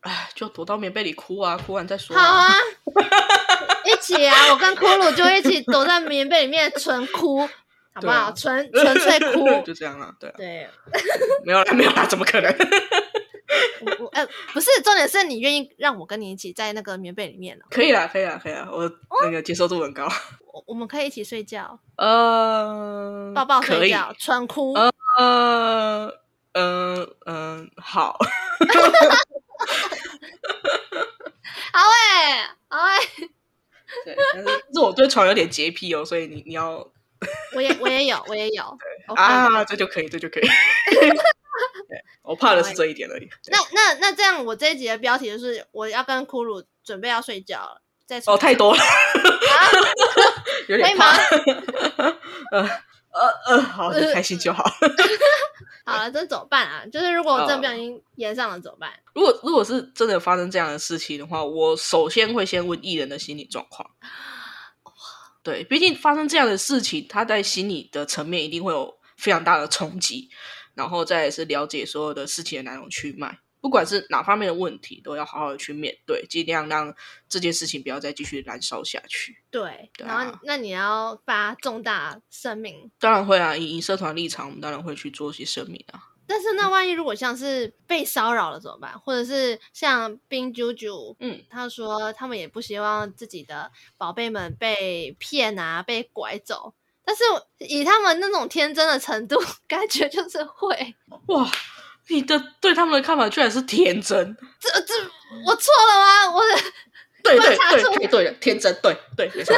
[0.00, 2.20] 哎，就躲到棉被里哭啊，哭完再说啊。
[2.20, 2.54] 好啊，
[3.86, 4.34] 一起啊！
[4.50, 7.48] 我跟骷髅就一起躲在棉被里面纯哭。
[8.00, 8.32] 好不好？
[8.32, 10.14] 纯纯粹哭， 就这样了。
[10.20, 10.68] 对对，
[11.44, 12.50] 没有啦，没有啦，怎么可能？
[13.80, 17.64] 我我呃，不是，重点是你愿意让我跟你一起在那个棉被里面呢？
[17.70, 18.90] 可以啦，可以啦，可以啦，我
[19.24, 20.06] 那个接受度很高。
[20.52, 24.74] 我我们可以一起睡觉，呃，抱抱睡觉，纯哭，
[25.18, 26.12] 呃，
[26.52, 28.18] 嗯嗯，好，
[31.72, 32.98] 好哎，好哎，
[34.04, 36.86] 对，但是是我对床有点洁癖哦，所以你你要。
[37.54, 38.62] 我也我也有我也有
[39.14, 40.48] 啊，这就可以这就可以。
[42.22, 43.28] 我怕的是这一点而已。
[43.50, 47.80] 那那那这样，我这一集的标题就是我要跟骷髅准备要睡觉了。
[48.06, 48.82] 再哦，太多了，
[50.68, 51.16] 有点怕。
[52.52, 52.68] 呃
[53.10, 54.64] 呃呃，好，你开心就好。
[55.84, 56.84] 好了，这怎么办啊？
[56.92, 58.90] 就是如果我真的不小心延上了怎么办？
[59.14, 63.90] 如果如果是真的发生这样的事情的话，我首先会先问艺人的心理状况。
[65.42, 70.28] 对，毕竟发生这样的事情，他在心理的层面一定会有非常大的冲击，
[70.74, 73.38] 然后再是了解所有的事情的来龙去脉。
[73.60, 76.94] 不管是哪方面的问题，都要好好的去面对，尽量让
[77.28, 79.36] 这件事情不要再继续燃烧下去。
[79.50, 82.88] 对，对啊、然后那你要发重大声明？
[83.00, 86.00] 当然会啊，以以社团立场，我们当然会去做一些声明啊。
[86.28, 88.96] 但是那万一如果像是被骚扰了怎么办？
[89.00, 96.74] 或者是像冰啾啾，嗯，他说他们也不希望自己的宝贝们被骗啊，被拐走。
[97.04, 97.24] 但是
[97.66, 100.94] 以他们那种天真的程度，感觉就是会
[101.26, 101.50] 哇。
[102.10, 104.94] 你的对他们的看法居然是天真，这这
[105.44, 106.34] 我错了吗？
[106.34, 106.40] 我
[107.22, 109.54] 对对对对对，天真对对没错，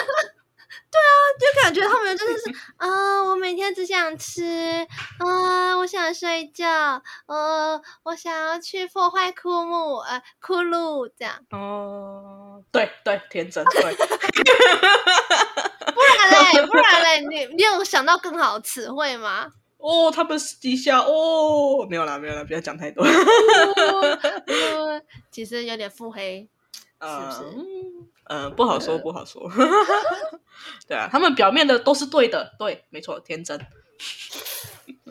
[1.38, 4.86] 就感觉他们真的是啊、呃，我每天只想吃
[5.18, 13.82] 啊、呃，我想睡觉，呃，我想要去破坏枯木呃窟窿这样哦，对对天真对，
[15.94, 19.46] 不然嘞不然嘞，你你有想到更好的词汇吗？
[19.78, 23.06] 哦，他们私底下哦，没有啦，没有啦，不要讲太多。
[25.30, 26.48] 其实有点腹黑，
[27.00, 27.38] 是不是？
[28.24, 29.50] 嗯、呃，不好说， 不好说。
[30.86, 33.58] 对啊，他们表面的都是对的，对，没错，天真、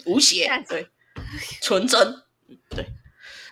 [0.06, 0.88] 无邪，对，
[1.62, 2.24] 纯真，
[2.70, 2.86] 对。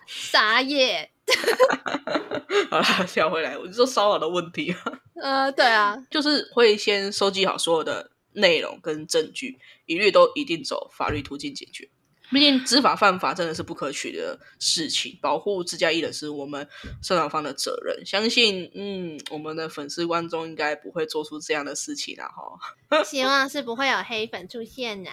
[0.06, 1.10] 傻眼。
[2.70, 4.74] 好啦，跳回来，我就说骚扰的问题。
[5.20, 8.10] 呃，对啊，就是会先收集好所有的。
[8.32, 11.88] 内容跟证据一律都一定走法律途径解决，
[12.30, 15.18] 毕竟知法犯法真的是不可取的事情。
[15.22, 16.68] 保护自家艺人是我们
[17.02, 23.02] 社长方的责任，相信嗯，我们的粉丝观众应该不会做出这样的事情啦哈。
[23.04, 25.10] 希望是不会有黑粉出现呐。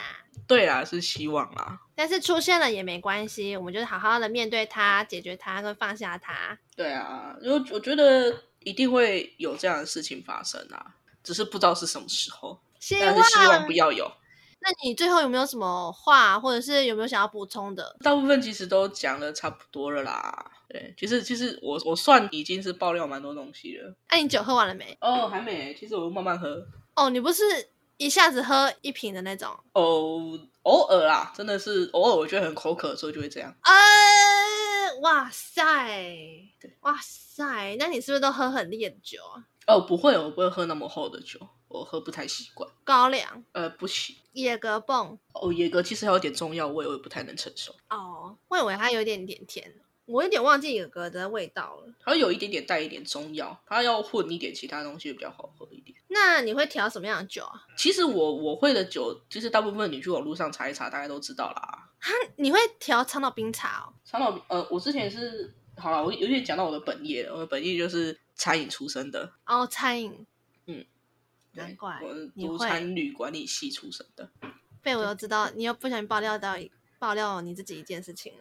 [0.47, 1.79] 对啊，是希望啦。
[1.95, 6.57] 但是出现了也没关系，我们就是好好的面对他，解决他，跟放下他。
[6.75, 10.93] 对啊，因为我觉得一定会有这样的事情发生啊，
[11.23, 12.59] 只是不知道是什么时候。
[12.99, 14.11] 但是希望不要有。
[14.67, 17.95] 那你最后有没有什么话，或者是有没有想要补充的？
[18.01, 20.51] 大部分其实都讲的差不多了啦。
[20.67, 23.95] 对，其实其实我我算已经是爆料蛮多东西了。
[24.07, 24.97] 哎、啊，你酒喝完了没？
[25.01, 25.71] 哦，还没。
[25.75, 26.65] 其实我慢慢喝。
[26.95, 27.43] 哦，你不是
[27.97, 29.55] 一下子喝一瓶的那种？
[29.73, 33.55] 哦，偶尔啦，真的是偶尔，我觉得很口渴的时候就会这样。
[33.61, 35.63] 呃，哇塞，
[36.59, 39.45] 对，哇塞，那你是不是都喝很烈的酒啊？
[39.67, 41.39] 哦，不会，我不会喝那么厚的酒。
[41.67, 44.15] 我喝不太习惯高粱，呃，不行。
[44.33, 47.73] 野格泵哦，野格其实还有点中药味，我也不太能承受。
[47.89, 49.73] 哦，我以为它有点点甜，
[50.05, 51.93] 我有点忘记野格的味道了。
[52.01, 55.97] 它有一点点带一点中药，它要混一点其他东西比较好喝一点。
[56.07, 57.65] 那你会调什么样的酒啊？
[57.77, 61.89] 其实我我会的酒，其实大部分你去网络上查一查，大家都知道啦。
[61.99, 63.93] 哈，你会调长岛冰茶哦？
[64.03, 69.31] 长岛呃，我之前是好了，我有点讲到我的本业了，我的本业就是餐饮出身的。
[69.45, 70.25] 哦，餐饮。
[71.55, 74.29] 难怪我是读餐旅管理系出身的，
[74.81, 76.55] 被我又知道，你又不小心爆料到
[76.99, 78.33] 爆料你自己一件事情。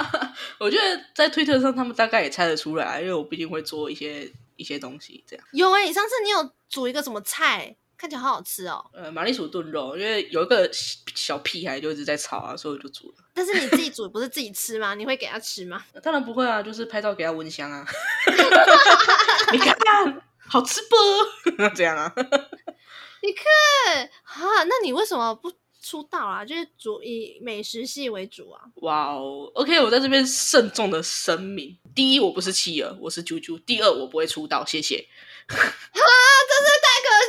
[0.58, 5.44] 我觉得在推特上，他们大概也猜得出来，因为我毕竟会做一些一些东西，这样。
[5.52, 8.84] 有哎、欸，上次你有煮一个什么菜，看起来好好吃哦。
[8.92, 13.14] 呃，马铃薯炖肉，因为有一个小屁孩就一直在吵啊，所以我就煮了。
[13.34, 14.94] 但是你自己煮 不是自己吃吗？
[14.94, 15.84] 你会给他吃吗？
[16.02, 17.86] 当然不会啊，就是拍照给他闻香啊。
[19.52, 20.22] 你看。
[20.48, 21.68] 好吃不？
[21.74, 22.12] 这样啊？
[23.22, 26.44] 你看啊，那你为什么不出道啊？
[26.44, 28.62] 就是主以美食系为主啊？
[28.76, 35.06] 哇哦，OK，我在这边慎重的声明：第一，我不是企鹅，我是啾啾；第二，我不会出道，谢谢。
[35.48, 36.77] 哈，真是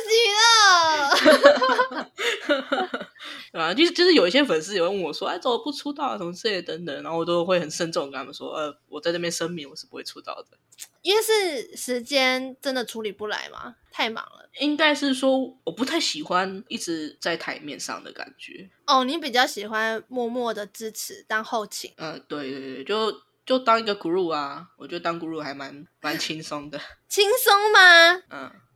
[0.00, 1.50] 太可惜
[1.92, 3.60] 了。
[3.60, 6.16] 啊，就是就是有一些粉丝也会问我说：“哎，怎么不出道啊？
[6.16, 10.56] 什么之类等等。”然后我都会很慎重跟他们说：“呃，我在这边声明，我是不会出道的。”
[11.02, 14.48] 因为是时间真的处理不来嘛，太忙了。
[14.58, 18.68] 应该是说我不太喜欢一直在台面上的感觉。
[18.86, 21.92] 哦，你比较喜欢默默的支持当后勤。
[21.96, 23.12] 嗯、呃，对对对，就
[23.44, 26.78] 就当一个 guru 啊，我觉得当 guru 还蛮蛮轻松的。
[27.08, 28.22] 轻松吗？
[28.30, 28.69] 嗯，就是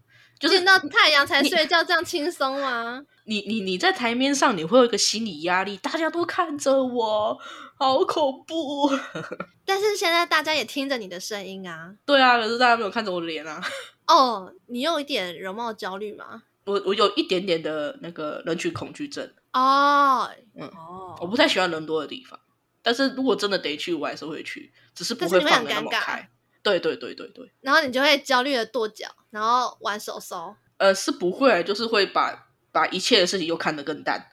[0.48, 3.04] 见到太阳才睡觉，这样轻松吗？
[3.24, 7.38] 你你你在台面上，你会有一个心理压力，大家都看着我，
[7.78, 8.90] 好恐怖。
[9.64, 11.94] 但是现在大家也听着你的声音啊。
[12.04, 13.62] 对啊，可是大家没有看着我的脸啊。
[14.06, 16.42] 哦，你有一点容貌焦虑吗？
[16.66, 19.30] 我我有一点点的那个人群恐惧症。
[19.52, 22.38] 哦，嗯，哦，我不太喜欢人多的地方，
[22.82, 26.28] 但是如果真的得去，我还是会去，只是不会放的那么开。
[26.64, 27.52] 对对对对对。
[27.60, 30.56] 然后你就会焦虑的跺脚，然后玩手手。
[30.78, 32.48] 呃，是不会，就是会把。
[32.74, 34.32] 把一切的事情又看得更淡，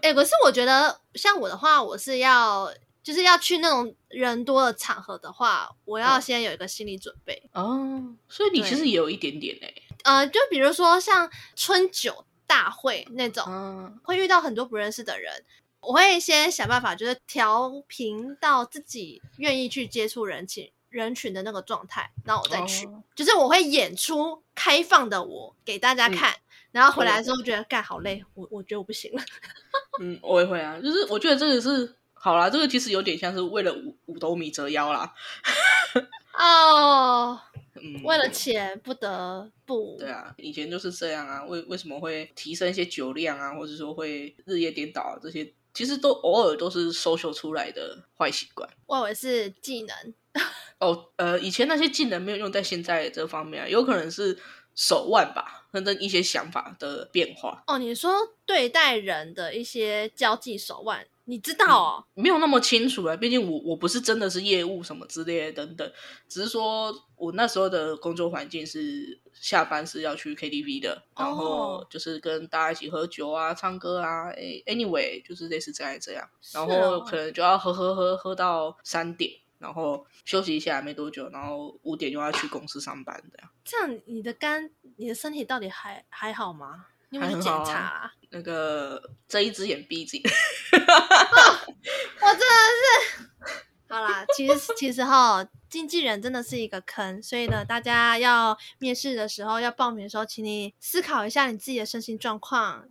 [0.00, 2.72] 哎、欸，可是我觉得像我的话，我是要
[3.02, 8.02] 就是要去那种人多的场合的话，我要先有一个心理准备哦。
[8.26, 9.82] 所以你其实也有一点点哎、欸。
[10.04, 15.44] 呃，就比如说像春酒大会那种，嗯、会遇到很多不认识的人，
[15.82, 26.40] 我会先想办法，就是调频到自己愿意去接触人群人群的那个状态，然后我再去，哦、就是我会演出开放的我给大家看，嗯、
[26.72, 29.22] 然后回来之后觉得干好累，我我觉得我不行了。
[30.00, 35.12] 嗯，我也会啊，就是我觉得这个是好啦，这个其实有点像是为了五五斗米折腰啦。
[36.38, 37.40] 哦。
[37.74, 39.96] 嗯，为了钱不得不。
[39.98, 41.42] 对啊，以前就是这样啊。
[41.44, 45.18] 为为什么会提升一些酒量啊，或者说会日夜颠倒啊？
[45.20, 48.68] 这些其实都偶尔都是 social 出来的坏习惯。
[48.86, 50.14] 我以为是技能。
[50.78, 54.36] 哦，呃，以前那些技能没有用在现在这方面啊，有可能是
[54.74, 57.62] 手腕吧，或者一些想法的变化。
[57.66, 58.12] 哦，你说
[58.46, 61.06] 对待人的一些交际手腕。
[61.26, 63.16] 你知道哦，嗯、没有那么清楚啊。
[63.16, 65.92] 毕竟我我不是真的是业务什么之类的等等，
[66.28, 74.30] 只是说我那时候的工作环境是下班是要去 KTV 的，哦、然后就是跟大家一起喝酒啊、唱歌啊。
[74.30, 79.30] 哎，anyway，就是类似这样这样，然后可能就要喝喝喝喝到三点，
[79.62, 83.50] 然后休息一下没多久，然后五点就要去公司上班这样。
[83.64, 86.86] 这样你的肝、你的身体到底还还好吗？
[87.10, 88.12] 你有没有检查、啊？
[88.30, 90.24] 那个睁一只眼闭一只眼，
[90.72, 91.74] 哦，
[92.20, 92.46] 我真的
[92.80, 93.56] 是
[93.88, 94.24] 好啦。
[94.34, 102.88] 其实其实哈，经纪人真的是一个坑，所以呢，大家要面试的时候，要报名的时候，请你思考一下你自己的身心状况，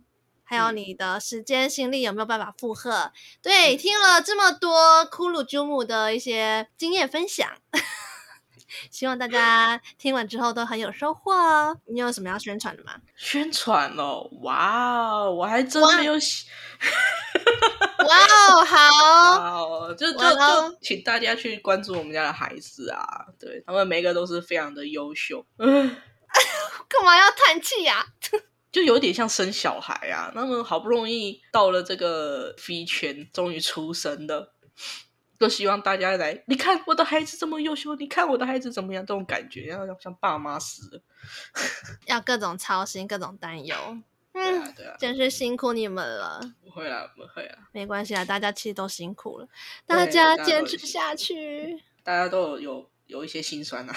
[0.52, 3.10] 还有你的时间心力有没有办法负荷。
[3.40, 7.50] 对，听了这么多库鲁祖姆的一些经验分享。
[8.90, 11.78] 希望大家 听完之后都很有收获哦。
[11.86, 12.92] 你有什么要宣传的吗？
[13.16, 16.46] 宣传哦，哇哦，我还真没有写。
[18.06, 18.16] 哇
[18.52, 25.46] 哦，好， 就就就请大家去关注我们家的孩子啊，对，他们每个都是非常的优秀。
[25.56, 25.96] 嗯，
[26.88, 28.04] 干嘛要叹气呀？
[28.72, 34.54] 就有点像生小孩啊，那么好不容易到了这个 V 圈，终于出生了。
[35.38, 39.04] 都希望大家来，你看我的孩子这么优秀，你看我的孩子怎么样？
[39.04, 41.02] 这种感觉，要像爸妈似的，
[42.06, 43.76] 要各种操心，各种担忧。
[44.34, 46.40] 嗯，对啊，对啊，真是辛苦你们了。
[46.64, 49.48] 不会啊，不会啊，没关系啊，大家其实都辛苦了，
[49.84, 51.82] 大家坚持下去。
[52.04, 53.96] 大家都有有，有一些心酸啊。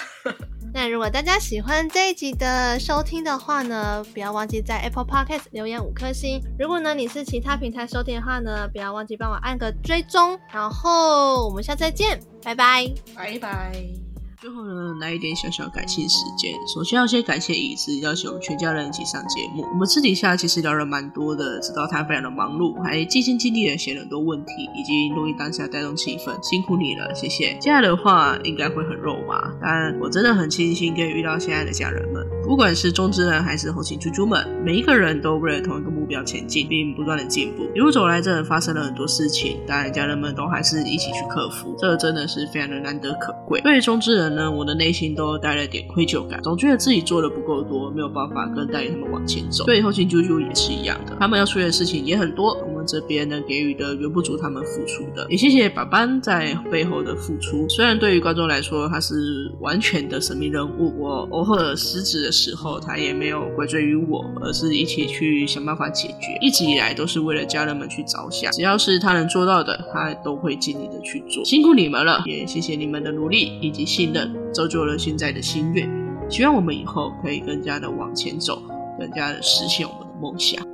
[0.72, 6.40] 那如果大家喜欢这一集的收听的话呢，不要忘记在 Apple Podcast 留言五颗星。
[6.58, 10.38] 如果呢你是其他平台收听的话呢，不要忘记帮我按个追踪。
[10.52, 14.05] 然后我们下次再见，拜拜，拜拜。
[14.38, 16.52] 最后呢，来一点小小感谢时间。
[16.68, 19.62] 首先要先感谢椅子邀请我们全家人一起上节目。
[19.72, 27.54] 我们私底下其实聊了蛮多的，知道他非常的忙碌，还尽心尽力的写了很多问题，以及录音当下带动气氛，辛苦你了，谢谢。
[27.54, 37.64] 接下来的话应该会很肉麻，但我真的很庆幸可以遇到现在的家人们，不管是中之人还是后勤猪猪们，每一个人都为了同一个目标前进，并不断的进步。
[37.74, 43.62] 一路走来，真的发生了很多事情，但家人们都还是一起去克服，这真的是非常的难得可贵。
[43.62, 44.25] 对于中之人。
[44.34, 49.64] 呢，我的内心都带了点愧疚感，总觉得自己做的不够多，没有办法跟带领他们往前走。
[49.64, 52.56] 对，后勤啾啾也是一样的，他们要处理的事情也很多，
[52.86, 55.26] 这边能给予的远不足他们付出的。
[55.28, 59.14] 也谢谢爸班在背后的付出，虽然对于观众来说他是
[59.60, 66.36] 完全的神秘人物，我偶尔失职的时候，他也没有怪罪于我，而是一起去想办法解决。
[66.40, 71.44] 一直以来都是为了家人们去着想，只要是他能做到的，他都会尽力的去做。
[71.44, 74.34] 辛苦你们了，也谢谢你们的努力以及信任。
[74.52, 75.86] 造就了现在的心愿，
[76.30, 78.62] 希望我们以后可以更加的往前走，
[78.98, 80.65] 更加的实现我们的梦想。